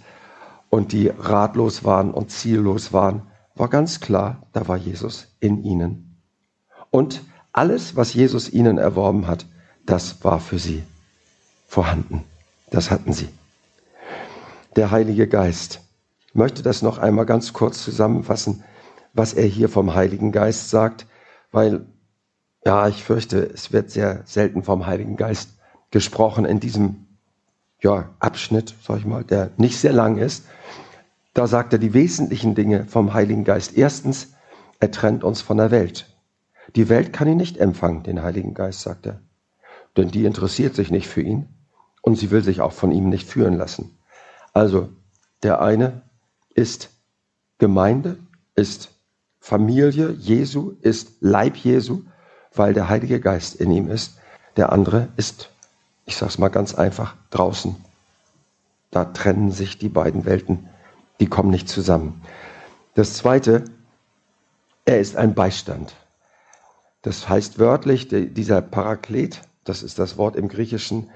und 0.69 0.93
die 0.93 1.09
ratlos 1.09 1.83
waren 1.83 2.11
und 2.11 2.31
ziellos 2.31 2.93
waren, 2.93 3.23
war 3.55 3.67
ganz 3.67 3.99
klar, 3.99 4.47
da 4.53 4.67
war 4.67 4.77
Jesus 4.77 5.27
in 5.39 5.63
ihnen. 5.63 6.21
Und 6.91 7.23
alles, 7.51 7.95
was 7.95 8.13
Jesus 8.13 8.49
ihnen 8.49 8.77
erworben 8.77 9.27
hat, 9.27 9.45
das 9.85 10.23
war 10.23 10.39
für 10.39 10.59
sie 10.59 10.83
vorhanden. 11.67 12.23
Das 12.71 12.89
hatten 12.89 13.13
sie 13.13 13.27
der 14.75 14.91
Heilige 14.91 15.27
Geist. 15.27 15.81
Ich 16.27 16.35
möchte 16.35 16.61
das 16.63 16.81
noch 16.81 16.97
einmal 16.97 17.25
ganz 17.25 17.53
kurz 17.53 17.83
zusammenfassen, 17.83 18.63
was 19.13 19.33
er 19.33 19.45
hier 19.45 19.69
vom 19.69 19.95
Heiligen 19.95 20.31
Geist 20.31 20.69
sagt, 20.69 21.07
weil, 21.51 21.85
ja, 22.65 22.87
ich 22.87 23.03
fürchte, 23.03 23.39
es 23.39 23.71
wird 23.71 23.89
sehr 23.89 24.21
selten 24.25 24.63
vom 24.63 24.85
Heiligen 24.85 25.17
Geist 25.17 25.51
gesprochen 25.91 26.45
in 26.45 26.59
diesem 26.59 27.07
ja, 27.81 28.09
Abschnitt, 28.19 28.75
sag 28.83 28.99
ich 28.99 29.05
mal, 29.05 29.23
der 29.23 29.51
nicht 29.57 29.79
sehr 29.79 29.93
lang 29.93 30.17
ist. 30.17 30.45
Da 31.33 31.47
sagt 31.47 31.73
er 31.73 31.79
die 31.79 31.93
wesentlichen 31.93 32.53
Dinge 32.53 32.85
vom 32.85 33.13
Heiligen 33.13 33.43
Geist. 33.43 33.77
Erstens, 33.77 34.33
er 34.79 34.91
trennt 34.91 35.23
uns 35.23 35.41
von 35.41 35.57
der 35.57 35.71
Welt. 35.71 36.05
Die 36.75 36.89
Welt 36.89 37.13
kann 37.13 37.27
ihn 37.27 37.37
nicht 37.37 37.57
empfangen, 37.57 38.03
den 38.03 38.21
Heiligen 38.21 38.53
Geist, 38.53 38.81
sagt 38.81 39.07
er. 39.07 39.21
Denn 39.97 40.09
die 40.09 40.25
interessiert 40.25 40.75
sich 40.75 40.91
nicht 40.91 41.07
für 41.07 41.21
ihn 41.21 41.47
und 42.01 42.17
sie 42.17 42.31
will 42.31 42.43
sich 42.43 42.61
auch 42.61 42.73
von 42.73 42.91
ihm 42.91 43.09
nicht 43.09 43.27
führen 43.27 43.55
lassen. 43.55 43.98
Also 44.59 44.89
der 45.41 45.61
eine 45.61 46.01
ist 46.53 46.89
Gemeinde, 47.59 48.19
ist 48.55 48.89
Familie 49.39 50.11
Jesu, 50.11 50.73
ist 50.81 51.13
Leib 51.21 51.55
Jesu, 51.55 52.01
weil 52.53 52.73
der 52.73 52.89
Heilige 52.89 53.21
Geist 53.21 53.55
in 53.55 53.71
ihm 53.71 53.89
ist. 53.89 54.17
Der 54.57 54.73
andere 54.73 55.07
ist, 55.15 55.49
ich 56.05 56.17
sage 56.17 56.31
es 56.31 56.39
mal 56.39 56.49
ganz 56.49 56.75
einfach, 56.75 57.15
draußen. 57.29 57.77
Da 58.91 59.05
trennen 59.05 59.53
sich 59.53 59.77
die 59.77 59.87
beiden 59.87 60.25
Welten, 60.25 60.67
die 61.21 61.27
kommen 61.27 61.51
nicht 61.51 61.69
zusammen. 61.69 62.21
Das 62.95 63.13
zweite, 63.13 63.63
er 64.83 64.99
ist 64.99 65.15
ein 65.15 65.35
Beistand. 65.35 65.95
Das 67.01 67.29
heißt 67.29 67.59
wörtlich, 67.59 68.09
dieser 68.09 68.61
Paraklet, 68.61 69.41
das 69.63 69.83
ist 69.83 69.99
das 69.99 70.17
Wort 70.17 70.35
im 70.35 70.49
Griechischen, 70.49 71.11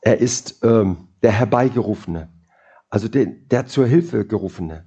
er 0.00 0.18
ist 0.18 0.64
ähm, 0.64 1.08
der 1.22 1.32
Herbeigerufene 1.32 2.30
also 2.96 3.08
den, 3.08 3.46
der 3.50 3.66
zur 3.66 3.86
Hilfe 3.86 4.24
gerufene, 4.24 4.86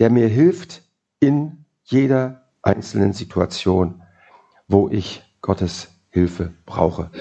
der 0.00 0.10
mir 0.10 0.26
hilft 0.26 0.82
in 1.20 1.66
jeder 1.84 2.48
einzelnen 2.62 3.12
Situation, 3.12 4.02
wo 4.66 4.88
ich 4.88 5.22
Gottes 5.40 5.86
Hilfe 6.08 6.52
brauche. 6.66 7.12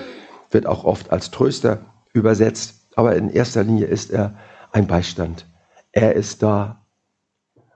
Wird 0.49 0.65
auch 0.65 0.85
oft 0.85 1.11
als 1.11 1.29
Tröster 1.29 1.93
übersetzt, 2.13 2.87
aber 2.95 3.15
in 3.15 3.29
erster 3.29 3.63
Linie 3.63 3.85
ist 3.85 4.09
er 4.09 4.35
ein 4.71 4.87
Beistand. 4.87 5.45
Er 5.91 6.15
ist 6.15 6.41
da. 6.41 6.87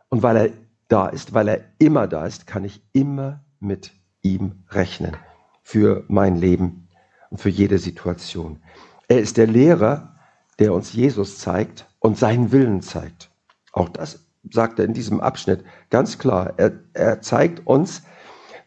Und 0.09 0.23
weil 0.23 0.35
er 0.35 0.49
da 0.87 1.09
ist, 1.09 1.35
weil 1.35 1.47
er 1.47 1.59
immer 1.77 2.07
da 2.07 2.25
ist, 2.25 2.47
kann 2.47 2.63
ich 2.63 2.81
immer 2.91 3.45
mit 3.59 3.91
ihm 4.23 4.63
rechnen 4.69 5.15
für 5.61 6.05
mein 6.07 6.37
Leben 6.37 6.87
und 7.29 7.37
für 7.37 7.49
jede 7.49 7.77
Situation. 7.77 8.63
Er 9.07 9.19
ist 9.19 9.37
der 9.37 9.45
Lehrer, 9.45 10.15
der 10.57 10.73
uns 10.73 10.91
Jesus 10.91 11.37
zeigt 11.37 11.85
und 12.01 12.17
seinen 12.17 12.51
Willen 12.51 12.81
zeigt. 12.81 13.31
Auch 13.71 13.87
das 13.87 14.27
sagt 14.49 14.79
er 14.79 14.85
in 14.85 14.93
diesem 14.93 15.21
Abschnitt 15.21 15.63
ganz 15.89 16.17
klar. 16.17 16.55
Er, 16.57 16.73
er 16.93 17.21
zeigt 17.21 17.65
uns, 17.65 18.01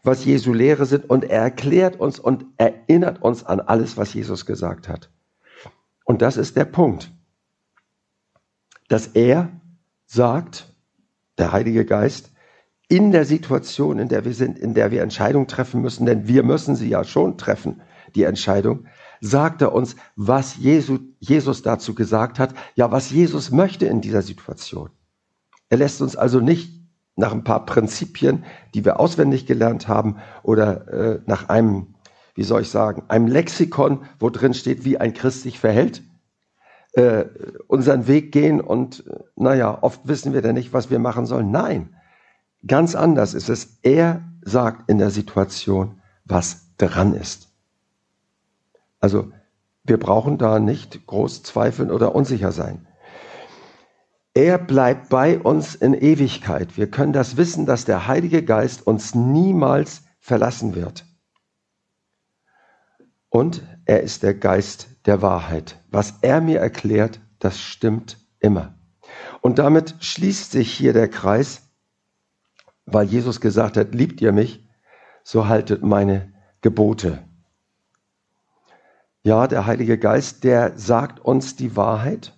was 0.03 0.25
Jesu 0.25 0.53
Lehre 0.53 0.85
sind 0.85 1.09
und 1.09 1.25
er 1.25 1.41
erklärt 1.41 1.99
uns 1.99 2.17
und 2.17 2.45
erinnert 2.57 3.21
uns 3.21 3.43
an 3.43 3.59
alles, 3.59 3.97
was 3.97 4.13
Jesus 4.13 4.45
gesagt 4.45 4.87
hat. 4.87 5.11
Und 6.05 6.21
das 6.21 6.37
ist 6.37 6.55
der 6.55 6.65
Punkt, 6.65 7.11
dass 8.87 9.07
er 9.07 9.49
sagt, 10.05 10.73
der 11.37 11.51
Heilige 11.51 11.85
Geist, 11.85 12.31
in 12.87 13.11
der 13.11 13.25
Situation, 13.25 13.97
in 13.97 14.09
der 14.09 14.23
wir 14.25 14.33
sind, 14.33 14.59
in 14.59 14.75
der 14.75 14.91
wir 14.91 15.01
Entscheidungen 15.01 15.47
treffen 15.47 15.81
müssen, 15.81 16.05
denn 16.05 16.27
wir 16.27 16.43
müssen 16.43 16.75
sie 16.75 16.87
ja 16.87 17.03
schon 17.03 17.37
treffen, 17.37 17.81
die 18.13 18.23
Entscheidung, 18.23 18.85
sagt 19.21 19.61
er 19.61 19.73
uns, 19.73 19.95
was 20.15 20.57
Jesus 20.57 21.61
dazu 21.61 21.95
gesagt 21.95 22.39
hat, 22.39 22.53
ja, 22.75 22.91
was 22.91 23.09
Jesus 23.09 23.51
möchte 23.51 23.85
in 23.85 24.01
dieser 24.01 24.21
Situation. 24.21 24.89
Er 25.69 25.77
lässt 25.77 26.01
uns 26.01 26.15
also 26.15 26.39
nicht 26.39 26.71
nach 27.15 27.31
ein 27.31 27.43
paar 27.43 27.65
Prinzipien, 27.65 28.43
die 28.73 28.83
wir 28.83 28.99
auswendig 28.99 29.45
gelernt 29.45 29.87
haben, 29.87 30.17
oder 30.43 30.87
äh, 30.87 31.19
nach 31.25 31.49
einem, 31.49 31.95
wie 32.35 32.43
soll 32.43 32.61
ich 32.61 32.69
sagen, 32.69 33.03
einem 33.07 33.27
Lexikon, 33.27 34.03
wo 34.19 34.29
drin 34.29 34.53
steht, 34.53 34.85
wie 34.85 34.97
ein 34.97 35.13
Christ 35.13 35.43
sich 35.43 35.59
verhält, 35.59 36.03
äh, 36.93 37.25
unseren 37.67 38.07
Weg 38.07 38.31
gehen 38.31 38.61
und, 38.61 39.05
äh, 39.07 39.19
naja, 39.35 39.77
oft 39.81 40.07
wissen 40.07 40.33
wir 40.33 40.41
dann 40.41 40.55
nicht, 40.55 40.73
was 40.73 40.89
wir 40.89 40.99
machen 40.99 41.25
sollen. 41.25 41.51
Nein, 41.51 41.95
ganz 42.67 42.95
anders 42.95 43.33
ist 43.33 43.49
es. 43.49 43.79
Er 43.81 44.23
sagt 44.41 44.89
in 44.89 44.97
der 44.97 45.09
Situation, 45.09 46.01
was 46.25 46.75
dran 46.77 47.13
ist. 47.13 47.44
Also 49.05 49.31
Wir 49.83 49.99
brauchen 49.99 50.39
da 50.39 50.57
nicht 50.57 51.05
groß 51.05 51.43
zweifeln 51.43 51.91
oder 51.91 52.15
unsicher 52.15 52.51
sein. 52.51 52.87
Er 54.33 54.57
bleibt 54.57 55.09
bei 55.09 55.37
uns 55.37 55.75
in 55.75 55.93
Ewigkeit. 55.93 56.75
Wir 56.75 56.89
können 56.89 57.13
das 57.13 57.37
wissen, 57.37 57.67
dass 57.67 57.85
der 57.85 58.07
Heilige 58.07 58.41
Geist 58.43 58.87
uns 58.87 59.13
niemals 59.13 60.01
verlassen 60.17 60.73
wird. 60.73 61.05
Und 63.29 63.61
er 63.85 64.01
ist 64.01 64.23
der 64.23 64.33
Geist 64.33 64.87
der 65.05 65.21
Wahrheit. 65.21 65.79
Was 65.91 66.15
er 66.23 66.41
mir 66.41 66.59
erklärt, 66.59 67.19
das 67.37 67.61
stimmt 67.61 68.17
immer. 68.39 68.73
Und 69.41 69.59
damit 69.59 69.97
schließt 69.99 70.51
sich 70.51 70.73
hier 70.73 70.93
der 70.93 71.09
Kreis, 71.09 71.61
weil 72.87 73.05
Jesus 73.05 73.39
gesagt 73.39 73.77
hat, 73.77 73.93
liebt 73.93 74.19
ihr 74.19 74.31
mich, 74.31 74.67
so 75.23 75.47
haltet 75.47 75.83
meine 75.83 76.33
Gebote. 76.61 77.23
Ja, 79.25 79.47
der 79.47 79.65
Heilige 79.65 79.97
Geist, 79.97 80.43
der 80.43 80.77
sagt 80.77 81.19
uns 81.19 81.55
die 81.55 81.75
Wahrheit 81.75 82.37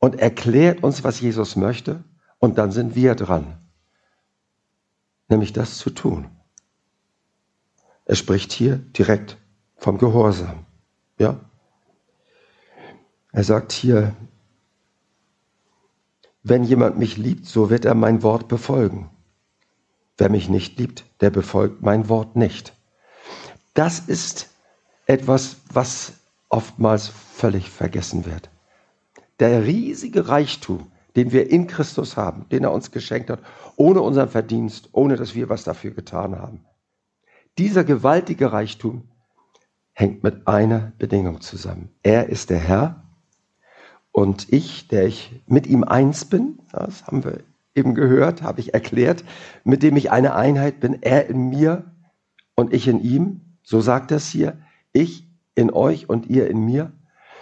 und 0.00 0.18
erklärt 0.18 0.82
uns, 0.82 1.04
was 1.04 1.20
Jesus 1.20 1.54
möchte, 1.54 2.02
und 2.40 2.58
dann 2.58 2.72
sind 2.72 2.96
wir 2.96 3.14
dran, 3.14 3.58
nämlich 5.28 5.52
das 5.52 5.78
zu 5.78 5.90
tun. 5.90 6.28
Er 8.06 8.16
spricht 8.16 8.50
hier 8.50 8.78
direkt 8.78 9.36
vom 9.76 9.98
Gehorsam. 9.98 10.66
Ja? 11.16 11.38
Er 13.30 13.44
sagt 13.44 13.70
hier, 13.70 14.16
wenn 16.42 16.64
jemand 16.64 16.98
mich 16.98 17.18
liebt, 17.18 17.46
so 17.46 17.70
wird 17.70 17.84
er 17.84 17.94
mein 17.94 18.24
Wort 18.24 18.48
befolgen. 18.48 19.10
Wer 20.18 20.28
mich 20.28 20.48
nicht 20.48 20.76
liebt, 20.76 21.04
der 21.20 21.30
befolgt 21.30 21.82
mein 21.82 22.08
Wort 22.08 22.34
nicht. 22.34 22.74
Das 23.74 24.00
ist 24.00 24.50
etwas, 25.10 25.56
was 25.72 26.12
oftmals 26.48 27.08
völlig 27.08 27.70
vergessen 27.70 28.24
wird 28.26 28.50
der 29.40 29.64
riesige 29.64 30.28
Reichtum, 30.28 30.92
den 31.16 31.32
wir 31.32 31.50
in 31.50 31.66
Christus 31.66 32.16
haben, 32.16 32.46
den 32.50 32.62
er 32.62 32.72
uns 32.72 32.92
geschenkt 32.92 33.30
hat, 33.30 33.40
ohne 33.76 34.02
unseren 34.02 34.28
Verdienst, 34.28 34.90
ohne 34.92 35.16
dass 35.16 35.34
wir 35.34 35.48
was 35.48 35.64
dafür 35.64 35.90
getan 35.90 36.38
haben. 36.38 36.64
Dieser 37.58 37.82
gewaltige 37.82 38.52
Reichtum 38.52 39.08
hängt 39.92 40.22
mit 40.22 40.46
einer 40.46 40.92
Bedingung 40.98 41.40
zusammen. 41.40 41.90
Er 42.02 42.28
ist 42.28 42.50
der 42.50 42.58
Herr 42.58 43.02
und 44.12 44.52
ich, 44.52 44.88
der 44.88 45.06
ich 45.06 45.42
mit 45.46 45.66
ihm 45.66 45.84
eins 45.84 46.26
bin, 46.26 46.60
das 46.70 47.06
haben 47.06 47.24
wir 47.24 47.40
eben 47.74 47.94
gehört, 47.94 48.42
habe 48.42 48.60
ich 48.60 48.74
erklärt, 48.74 49.24
mit 49.64 49.82
dem 49.82 49.96
ich 49.96 50.10
eine 50.10 50.34
Einheit 50.34 50.80
bin, 50.80 51.02
er 51.02 51.28
in 51.28 51.48
mir 51.48 51.92
und 52.54 52.72
ich 52.72 52.86
in 52.86 53.00
ihm, 53.00 53.40
so 53.62 53.80
sagt 53.80 54.12
es 54.12 54.28
hier, 54.28 54.58
ich 54.92 55.28
in 55.54 55.70
euch 55.70 56.08
und 56.08 56.26
ihr 56.26 56.48
in 56.48 56.64
mir 56.64 56.92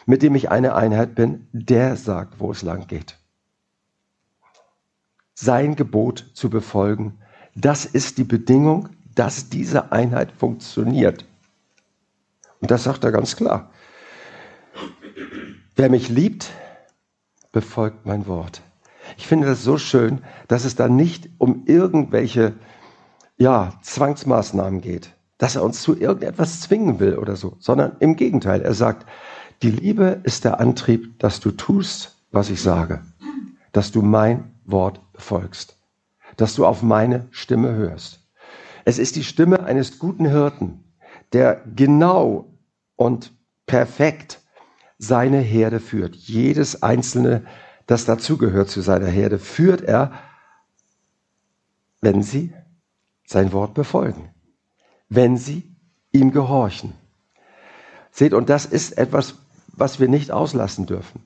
mit 0.09 0.23
dem 0.23 0.35
ich 0.35 0.51
eine 0.51 0.75
Einheit 0.75 1.15
bin, 1.15 1.49
der 1.53 1.95
sagt, 1.97 2.41
wo 2.41 2.51
es 2.51 2.63
lang 2.63 2.87
geht. 2.87 3.19
Sein 5.35 5.77
Gebot 5.77 6.31
zu 6.33 6.49
befolgen, 6.49 7.19
das 7.55 7.85
ist 7.85 8.17
die 8.17 8.25
Bedingung, 8.25 8.89
dass 9.15 9.51
diese 9.51 9.93
Einheit 9.93 10.33
funktioniert. 10.33 11.27
Und 12.61 12.71
das 12.71 12.85
sagt 12.85 13.05
er 13.05 13.13
ganz 13.13 13.37
klar. 13.37 13.71
Wer 15.77 15.91
mich 15.91 16.09
liebt, 16.09 16.53
befolgt 17.53 18.07
mein 18.07 18.27
Wort. 18.27 18.63
Ich 19.19 19.27
finde 19.27 19.47
das 19.47 19.63
so 19.63 19.77
schön, 19.77 20.25
dass 20.49 20.65
es 20.65 20.75
da 20.75 20.89
nicht 20.89 21.29
um 21.37 21.65
irgendwelche 21.67 22.55
ja, 23.37 23.75
Zwangsmaßnahmen 23.83 24.81
geht, 24.81 25.15
dass 25.39 25.57
er 25.57 25.63
uns 25.63 25.83
zu 25.83 25.97
irgendetwas 25.97 26.61
zwingen 26.61 27.01
will 27.01 27.17
oder 27.17 27.37
so, 27.37 27.57
sondern 27.61 27.97
im 28.01 28.17
Gegenteil. 28.17 28.63
Er 28.63 28.75
sagt, 28.75 29.07
die 29.63 29.71
Liebe 29.71 30.21
ist 30.25 30.45
der 30.45 30.61
Antrieb, 30.61 31.19
dass 31.19 31.41
du 31.41 31.51
tust, 31.51 32.17
was 32.31 32.51
ich 32.51 32.61
sage, 32.61 33.03
dass 33.73 33.93
du 33.93 34.03
mein 34.03 34.53
Wort 34.65 35.01
befolgst, 35.13 35.77
dass 36.37 36.55
du 36.55 36.67
auf 36.67 36.83
meine 36.83 37.27
Stimme 37.31 37.75
hörst. 37.75 38.21
Es 38.85 38.99
ist 38.99 39.17
die 39.17 39.25
Stimme 39.25 39.65
eines 39.65 39.99
guten 39.99 40.27
Hirten, 40.27 40.85
der 41.33 41.63
genau 41.75 42.47
und 42.97 43.33
perfekt 43.67 44.41
seine 44.99 45.39
Herde 45.39 45.81
führt. 45.81 46.15
Jedes 46.17 46.83
einzelne, 46.83 47.45
das 47.87 48.05
dazugehört 48.05 48.69
zu 48.71 48.81
seiner 48.81 49.07
Herde, 49.07 49.39
führt 49.39 49.83
er, 49.83 50.13
wenn 52.01 52.23
sie 52.23 52.53
sein 53.25 53.53
Wort 53.53 53.75
befolgen, 53.75 54.31
wenn 55.09 55.37
sie 55.37 55.77
ihm 56.13 56.33
gehorchen. 56.33 56.95
Seht, 58.11 58.35
und 58.35 58.49
das 58.49 58.67
ist 58.67 58.99
etwas, 58.99 59.37
was 59.69 60.01
wir 60.01 60.09
nicht 60.09 60.31
auslassen 60.31 60.87
dürfen. 60.87 61.23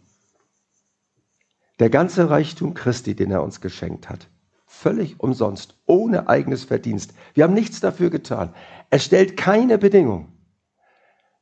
Der 1.79 1.91
ganze 1.91 2.31
Reichtum 2.31 2.75
Christi, 2.75 3.15
den 3.15 3.31
er 3.31 3.43
uns 3.43 3.61
geschenkt 3.61 4.09
hat, 4.09 4.29
völlig 4.67 5.21
umsonst, 5.21 5.75
ohne 5.87 6.29
eigenes 6.29 6.65
Verdienst. 6.65 7.15
Wir 7.35 7.45
haben 7.45 7.55
nichts 7.55 7.81
dafür 7.81 8.11
getan. 8.11 8.55
Er 8.91 8.99
stellt 8.99 9.37
keine 9.37 9.79
Bedingung, 9.79 10.33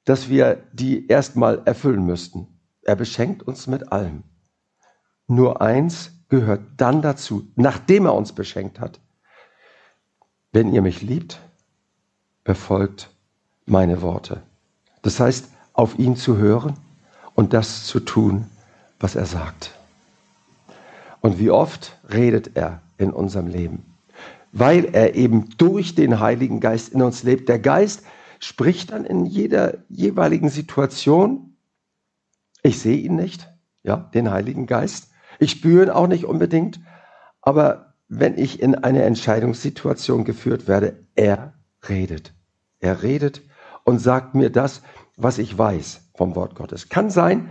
dass 0.04 0.28
wir 0.28 0.66
die 0.72 1.08
erstmal 1.08 1.62
erfüllen 1.66 2.04
müssten. 2.04 2.60
Er 2.82 2.96
beschenkt 2.96 3.42
uns 3.42 3.66
mit 3.66 3.92
allem. 3.92 4.24
Nur 5.26 5.60
eins 5.60 6.12
gehört 6.28 6.62
dann 6.76 7.02
dazu, 7.02 7.52
nachdem 7.56 8.06
er 8.06 8.14
uns 8.14 8.32
beschenkt 8.32 8.80
hat. 8.80 9.00
Wenn 10.52 10.72
ihr 10.72 10.82
mich 10.82 11.02
liebt, 11.02 11.40
befolgt 12.44 13.10
meine 13.66 14.02
Worte. 14.02 14.42
Das 15.02 15.20
heißt, 15.20 15.48
auf 15.72 15.98
ihn 15.98 16.16
zu 16.16 16.36
hören, 16.36 16.76
und 17.40 17.54
das 17.54 17.86
zu 17.86 18.00
tun, 18.00 18.50
was 18.98 19.14
er 19.14 19.24
sagt. 19.24 19.72
Und 21.22 21.38
wie 21.38 21.50
oft 21.50 21.98
redet 22.12 22.54
er 22.54 22.82
in 22.98 23.12
unserem 23.12 23.46
Leben? 23.46 23.96
Weil 24.52 24.84
er 24.94 25.14
eben 25.14 25.48
durch 25.56 25.94
den 25.94 26.20
Heiligen 26.20 26.60
Geist 26.60 26.92
in 26.92 27.00
uns 27.00 27.22
lebt. 27.22 27.48
Der 27.48 27.58
Geist 27.58 28.02
spricht 28.40 28.90
dann 28.90 29.06
in 29.06 29.24
jeder 29.24 29.78
jeweiligen 29.88 30.50
Situation. 30.50 31.56
Ich 32.62 32.78
sehe 32.78 32.98
ihn 32.98 33.16
nicht, 33.16 33.48
ja, 33.84 33.96
den 33.96 34.30
Heiligen 34.30 34.66
Geist. 34.66 35.10
Ich 35.38 35.52
spüre 35.52 35.84
ihn 35.84 35.90
auch 35.90 36.08
nicht 36.08 36.26
unbedingt. 36.26 36.78
Aber 37.40 37.94
wenn 38.08 38.36
ich 38.36 38.60
in 38.60 38.74
eine 38.74 39.04
Entscheidungssituation 39.04 40.24
geführt 40.24 40.68
werde, 40.68 41.06
er 41.14 41.54
redet. 41.88 42.34
Er 42.80 43.02
redet 43.02 43.42
und 43.84 43.98
sagt 43.98 44.34
mir 44.34 44.50
das, 44.50 44.82
was 45.16 45.38
ich 45.38 45.56
weiß 45.56 46.10
vom 46.14 46.34
Wort 46.34 46.54
Gottes. 46.54 46.88
Kann 46.88 47.10
sein, 47.10 47.50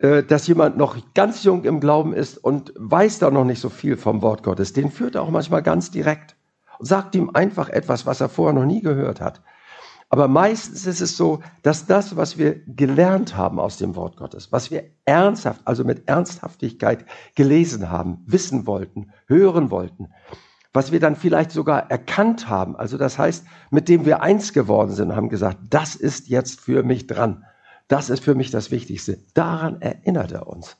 äh, 0.00 0.22
dass 0.22 0.46
jemand 0.46 0.76
noch 0.76 0.96
ganz 1.14 1.44
jung 1.44 1.64
im 1.64 1.80
Glauben 1.80 2.12
ist 2.12 2.38
und 2.38 2.72
weiß 2.76 3.20
da 3.20 3.30
noch 3.30 3.44
nicht 3.44 3.60
so 3.60 3.68
viel 3.68 3.96
vom 3.96 4.22
Wort 4.22 4.42
Gottes. 4.42 4.72
Den 4.72 4.90
führt 4.90 5.14
er 5.14 5.22
auch 5.22 5.30
manchmal 5.30 5.62
ganz 5.62 5.90
direkt 5.90 6.36
und 6.78 6.86
sagt 6.86 7.14
ihm 7.14 7.30
einfach 7.34 7.68
etwas, 7.68 8.06
was 8.06 8.20
er 8.20 8.28
vorher 8.28 8.52
noch 8.52 8.66
nie 8.66 8.82
gehört 8.82 9.20
hat. 9.20 9.42
Aber 10.08 10.28
meistens 10.28 10.84
ist 10.84 11.00
es 11.00 11.16
so, 11.16 11.40
dass 11.62 11.86
das, 11.86 12.16
was 12.16 12.36
wir 12.36 12.60
gelernt 12.66 13.34
haben 13.34 13.58
aus 13.58 13.78
dem 13.78 13.96
Wort 13.96 14.18
Gottes, 14.18 14.52
was 14.52 14.70
wir 14.70 14.84
ernsthaft, 15.06 15.62
also 15.64 15.84
mit 15.84 16.06
Ernsthaftigkeit 16.06 17.06
gelesen 17.34 17.88
haben, 17.88 18.22
wissen 18.26 18.66
wollten, 18.66 19.10
hören 19.26 19.70
wollten, 19.70 20.08
was 20.72 20.90
wir 20.90 21.00
dann 21.00 21.16
vielleicht 21.16 21.50
sogar 21.50 21.90
erkannt 21.90 22.48
haben, 22.48 22.76
also 22.76 22.96
das 22.96 23.18
heißt, 23.18 23.44
mit 23.70 23.88
dem 23.88 24.06
wir 24.06 24.22
eins 24.22 24.52
geworden 24.52 24.92
sind, 24.92 25.14
haben 25.14 25.28
gesagt, 25.28 25.58
das 25.70 25.94
ist 25.94 26.28
jetzt 26.28 26.60
für 26.60 26.82
mich 26.82 27.06
dran. 27.06 27.44
Das 27.88 28.08
ist 28.08 28.24
für 28.24 28.34
mich 28.34 28.50
das 28.50 28.70
Wichtigste. 28.70 29.18
Daran 29.34 29.82
erinnert 29.82 30.32
er 30.32 30.46
uns 30.46 30.76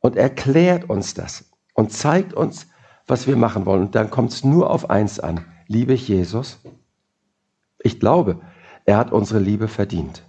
und 0.00 0.16
erklärt 0.16 0.88
uns 0.88 1.14
das 1.14 1.44
und 1.74 1.92
zeigt 1.92 2.32
uns, 2.32 2.68
was 3.06 3.26
wir 3.26 3.36
machen 3.36 3.66
wollen. 3.66 3.82
Und 3.82 3.94
dann 3.96 4.10
kommt 4.10 4.32
es 4.32 4.44
nur 4.44 4.70
auf 4.70 4.88
eins 4.88 5.18
an. 5.18 5.44
Liebe 5.66 5.94
ich 5.94 6.06
Jesus? 6.06 6.60
Ich 7.80 7.98
glaube, 7.98 8.40
er 8.84 8.98
hat 8.98 9.10
unsere 9.10 9.40
Liebe 9.40 9.66
verdient. 9.66 10.22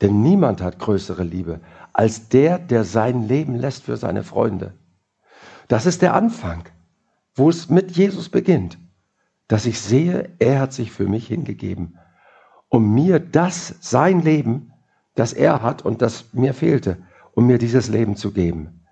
Denn 0.00 0.22
niemand 0.22 0.60
hat 0.60 0.78
größere 0.78 1.24
Liebe 1.24 1.60
als 1.92 2.28
der, 2.28 2.58
der 2.58 2.84
sein 2.84 3.26
Leben 3.26 3.56
lässt 3.56 3.84
für 3.84 3.96
seine 3.96 4.22
Freunde. 4.22 4.74
Das 5.68 5.86
ist 5.86 6.02
der 6.02 6.14
Anfang, 6.14 6.64
wo 7.34 7.48
es 7.50 7.68
mit 7.68 7.92
Jesus 7.92 8.28
beginnt, 8.28 8.78
dass 9.48 9.66
ich 9.66 9.80
sehe, 9.80 10.30
er 10.38 10.60
hat 10.60 10.72
sich 10.72 10.92
für 10.92 11.06
mich 11.06 11.28
hingegeben 11.28 11.98
um 12.68 12.94
mir 12.94 13.20
das, 13.20 13.74
sein 13.80 14.20
Leben, 14.20 14.72
das 15.14 15.32
er 15.32 15.62
hat 15.62 15.82
und 15.82 16.02
das 16.02 16.32
mir 16.32 16.54
fehlte, 16.54 16.98
um 17.32 17.46
mir 17.46 17.58
dieses 17.58 17.88
Leben 17.88 18.16
zu 18.16 18.32
geben. 18.32 18.82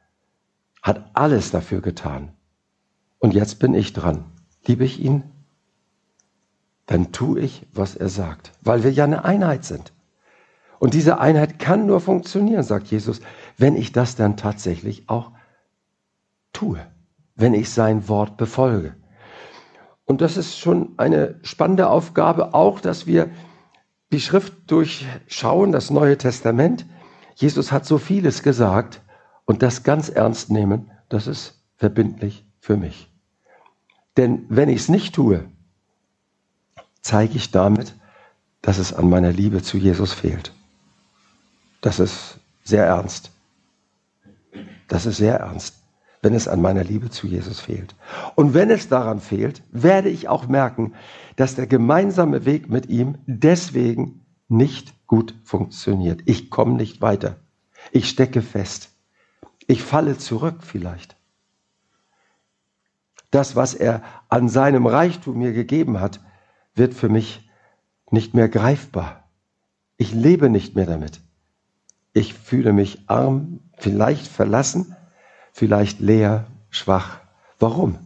Hat 0.83 1.11
alles 1.15 1.51
dafür 1.51 1.81
getan. 1.81 2.33
Und 3.19 3.35
jetzt 3.35 3.59
bin 3.59 3.75
ich 3.75 3.93
dran. 3.93 4.25
Liebe 4.67 4.85
ich 4.85 5.01
ihn? 5.01 5.23
Dann 6.87 7.13
tue 7.13 7.41
ich, 7.41 7.67
was 7.73 7.97
er 7.97 8.09
sagt, 8.09 8.53
weil 8.63 8.85
wir 8.85 8.93
ja 8.93 9.05
eine 9.05 9.25
Einheit 9.25 9.65
sind. 9.65 9.93
Und 10.79 10.93
diese 10.93 11.19
Einheit 11.19 11.59
kann 11.59 11.87
nur 11.87 12.01
funktionieren, 12.01 12.63
sagt 12.63 12.89
Jesus, 12.89 13.21
wenn 13.57 13.75
ich 13.75 13.93
das 13.93 14.17
dann 14.17 14.37
tatsächlich 14.37 15.09
auch 15.09 15.31
tue, 16.55 16.81
wenn 17.35 17.53
ich 17.53 17.71
sein 17.71 18.09
Wort 18.09 18.39
befolge. 18.39 18.95
Und 20.07 20.21
das 20.21 20.39
ist 20.39 20.59
schon 20.59 20.95
eine 20.97 21.39
spannende 21.43 21.89
Aufgabe, 21.89 22.55
auch 22.55 22.81
dass 22.81 23.07
wir 23.07 23.31
die 24.13 24.21
Schrift 24.21 24.71
durchschauen, 24.71 25.73
das 25.73 25.91
Neue 25.91 26.17
Testament, 26.17 26.87
Jesus 27.35 27.73
hat 27.73 27.85
so 27.85 27.99
vieles 27.99 28.43
gesagt 28.43 29.03
und 29.45 29.63
das 29.63 29.83
ganz 29.83 30.09
ernst 30.09 30.51
nehmen, 30.51 30.91
das 31.09 31.27
ist 31.27 31.61
verbindlich 31.77 32.47
für 32.61 32.77
mich. 32.77 33.11
Denn 34.17 34.47
wenn 34.49 34.69
ich 34.69 34.83
es 34.83 34.89
nicht 34.89 35.15
tue, 35.15 35.45
zeige 37.01 37.37
ich 37.37 37.51
damit, 37.51 37.95
dass 38.63 38.79
es 38.79 38.93
an 38.93 39.11
meiner 39.11 39.33
Liebe 39.33 39.63
zu 39.63 39.77
Jesus 39.77 40.13
fehlt. 40.13 40.53
Das 41.81 41.99
ist 41.99 42.39
sehr 42.63 42.87
ernst. 42.87 43.31
Das 44.89 45.05
ist 45.07 45.17
sehr 45.17 45.41
ernst, 45.41 45.75
wenn 46.25 46.35
es 46.35 46.49
an 46.49 46.63
meiner 46.63 46.83
Liebe 46.83 47.11
zu 47.11 47.27
Jesus 47.27 47.61
fehlt. 47.61 47.95
Und 48.35 48.55
wenn 48.55 48.71
es 48.71 48.89
daran 48.89 49.21
fehlt, 49.21 49.63
werde 49.71 50.09
ich 50.09 50.27
auch 50.27 50.49
merken, 50.49 50.95
dass 51.37 51.55
der 51.55 51.67
gemeinsame 51.67 52.47
Weg 52.47 52.71
mit 52.71 52.89
ihm 52.89 53.19
deswegen 53.27 54.25
nicht 54.49 55.07
gut 55.07 55.35
funktioniert. 55.45 56.23
Ich 56.25 56.49
komme 56.49 56.75
nicht 56.75 57.03
weiter. 57.03 57.37
Ich 57.93 58.09
stecke 58.09 58.41
fest. 58.41 58.89
Ich 59.67 59.83
falle 59.83 60.17
zurück 60.17 60.63
vielleicht. 60.63 61.17
Das, 63.31 63.55
was 63.55 63.75
er 63.75 64.03
an 64.31 64.49
seinem 64.49 64.87
Reichtum 64.87 65.39
mir 65.39 65.53
gegeben 65.53 66.01
hat, 66.01 66.21
wird 66.75 66.95
für 66.95 67.11
mich 67.11 67.51
nicht 68.11 68.33
mehr 68.33 68.49
greifbar. 68.49 69.29
Ich 69.99 70.15
lebe 70.15 70.49
nicht 70.49 70.75
mehr 70.75 70.87
damit. 70.87 71.21
Ich 72.15 72.33
fühle 72.33 72.73
mich 72.73 73.11
arm, 73.11 73.61
vielleicht 73.77 74.27
verlassen, 74.27 74.97
vielleicht 75.55 76.01
leer, 76.01 76.47
schwach. 76.71 77.21
Warum? 77.59 77.99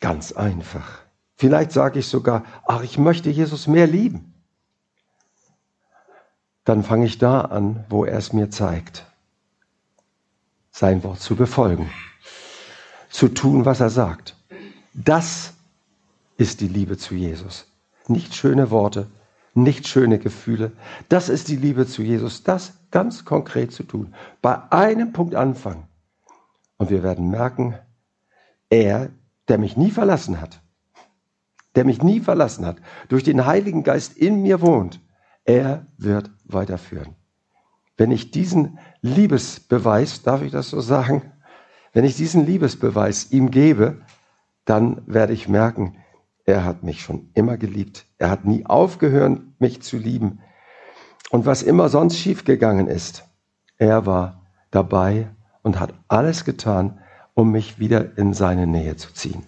Ganz 0.00 0.30
einfach. 0.30 1.00
Vielleicht 1.36 1.72
sage 1.72 1.98
ich 1.98 2.06
sogar, 2.06 2.44
ach, 2.66 2.82
ich 2.82 2.98
möchte 2.98 3.30
Jesus 3.30 3.66
mehr 3.66 3.86
lieben. 3.86 4.34
Dann 6.64 6.84
fange 6.84 7.06
ich 7.06 7.18
da 7.18 7.40
an, 7.40 7.84
wo 7.88 8.04
er 8.04 8.18
es 8.18 8.32
mir 8.32 8.50
zeigt. 8.50 9.06
Sein 10.70 11.02
Wort 11.02 11.20
zu 11.20 11.34
befolgen. 11.34 11.90
Zu 13.08 13.28
tun, 13.28 13.64
was 13.64 13.80
er 13.80 13.90
sagt. 13.90 14.36
Das 14.92 15.54
ist 16.36 16.60
die 16.60 16.68
Liebe 16.68 16.98
zu 16.98 17.14
Jesus. 17.14 17.66
Nicht 18.06 18.34
schöne 18.34 18.70
Worte, 18.70 19.06
nicht 19.54 19.88
schöne 19.88 20.18
Gefühle. 20.18 20.72
Das 21.08 21.28
ist 21.28 21.48
die 21.48 21.56
Liebe 21.56 21.86
zu 21.86 22.02
Jesus. 22.02 22.42
Das 22.42 22.74
ganz 22.90 23.24
konkret 23.24 23.72
zu 23.72 23.82
tun. 23.82 24.14
Bei 24.42 24.70
einem 24.70 25.12
Punkt 25.12 25.34
anfangen. 25.34 25.88
Und 26.76 26.90
wir 26.90 27.02
werden 27.02 27.28
merken, 27.28 27.74
er, 28.70 29.10
der 29.48 29.58
mich 29.58 29.76
nie 29.76 29.90
verlassen 29.90 30.40
hat, 30.40 30.60
der 31.74 31.84
mich 31.84 32.02
nie 32.02 32.20
verlassen 32.20 32.66
hat, 32.66 32.76
durch 33.08 33.24
den 33.24 33.46
Heiligen 33.46 33.82
Geist 33.82 34.16
in 34.16 34.42
mir 34.42 34.60
wohnt, 34.60 35.00
er 35.44 35.86
wird 35.96 36.30
weiterführen. 36.44 37.14
Wenn 37.96 38.10
ich 38.10 38.30
diesen 38.30 38.78
Liebesbeweis, 39.00 40.22
darf 40.22 40.42
ich 40.42 40.52
das 40.52 40.70
so 40.70 40.80
sagen, 40.80 41.22
wenn 41.92 42.04
ich 42.04 42.16
diesen 42.16 42.46
Liebesbeweis 42.46 43.32
ihm 43.32 43.50
gebe, 43.50 44.02
dann 44.64 45.02
werde 45.06 45.32
ich 45.32 45.48
merken, 45.48 45.96
er 46.44 46.64
hat 46.64 46.82
mich 46.82 47.02
schon 47.02 47.30
immer 47.34 47.56
geliebt. 47.56 48.06
Er 48.18 48.30
hat 48.30 48.44
nie 48.44 48.64
aufgehört, 48.64 49.40
mich 49.58 49.82
zu 49.82 49.96
lieben. 49.98 50.40
Und 51.30 51.46
was 51.46 51.62
immer 51.62 51.88
sonst 51.88 52.18
schiefgegangen 52.18 52.86
ist, 52.86 53.24
er 53.76 54.06
war 54.06 54.42
dabei 54.70 55.28
und 55.62 55.78
hat 55.78 55.94
alles 56.08 56.44
getan, 56.44 57.00
um 57.34 57.52
mich 57.52 57.78
wieder 57.78 58.16
in 58.16 58.34
seine 58.34 58.66
Nähe 58.66 58.96
zu 58.96 59.12
ziehen. 59.12 59.44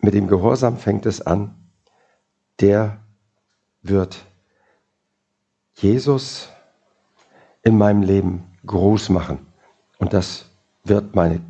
Mit 0.00 0.14
dem 0.14 0.28
Gehorsam 0.28 0.78
fängt 0.78 1.04
es 1.06 1.20
an. 1.20 1.54
Der 2.60 2.98
wird 3.82 4.24
Jesus 5.74 6.48
in 7.62 7.76
meinem 7.76 8.02
Leben 8.02 8.44
groß 8.64 9.10
machen. 9.10 9.46
Und 9.98 10.12
das 10.12 10.46
wird 10.84 11.14
meine 11.14 11.40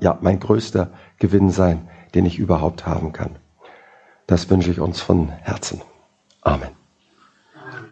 ja, 0.00 0.18
mein 0.20 0.40
größter 0.40 0.90
Gewinn 1.18 1.50
sein, 1.50 1.88
den 2.14 2.26
ich 2.26 2.38
überhaupt 2.38 2.86
haben 2.86 3.12
kann. 3.12 3.36
Das 4.26 4.50
wünsche 4.50 4.70
ich 4.70 4.80
uns 4.80 5.00
von 5.00 5.28
Herzen. 5.28 5.80
Amen. 6.44 6.79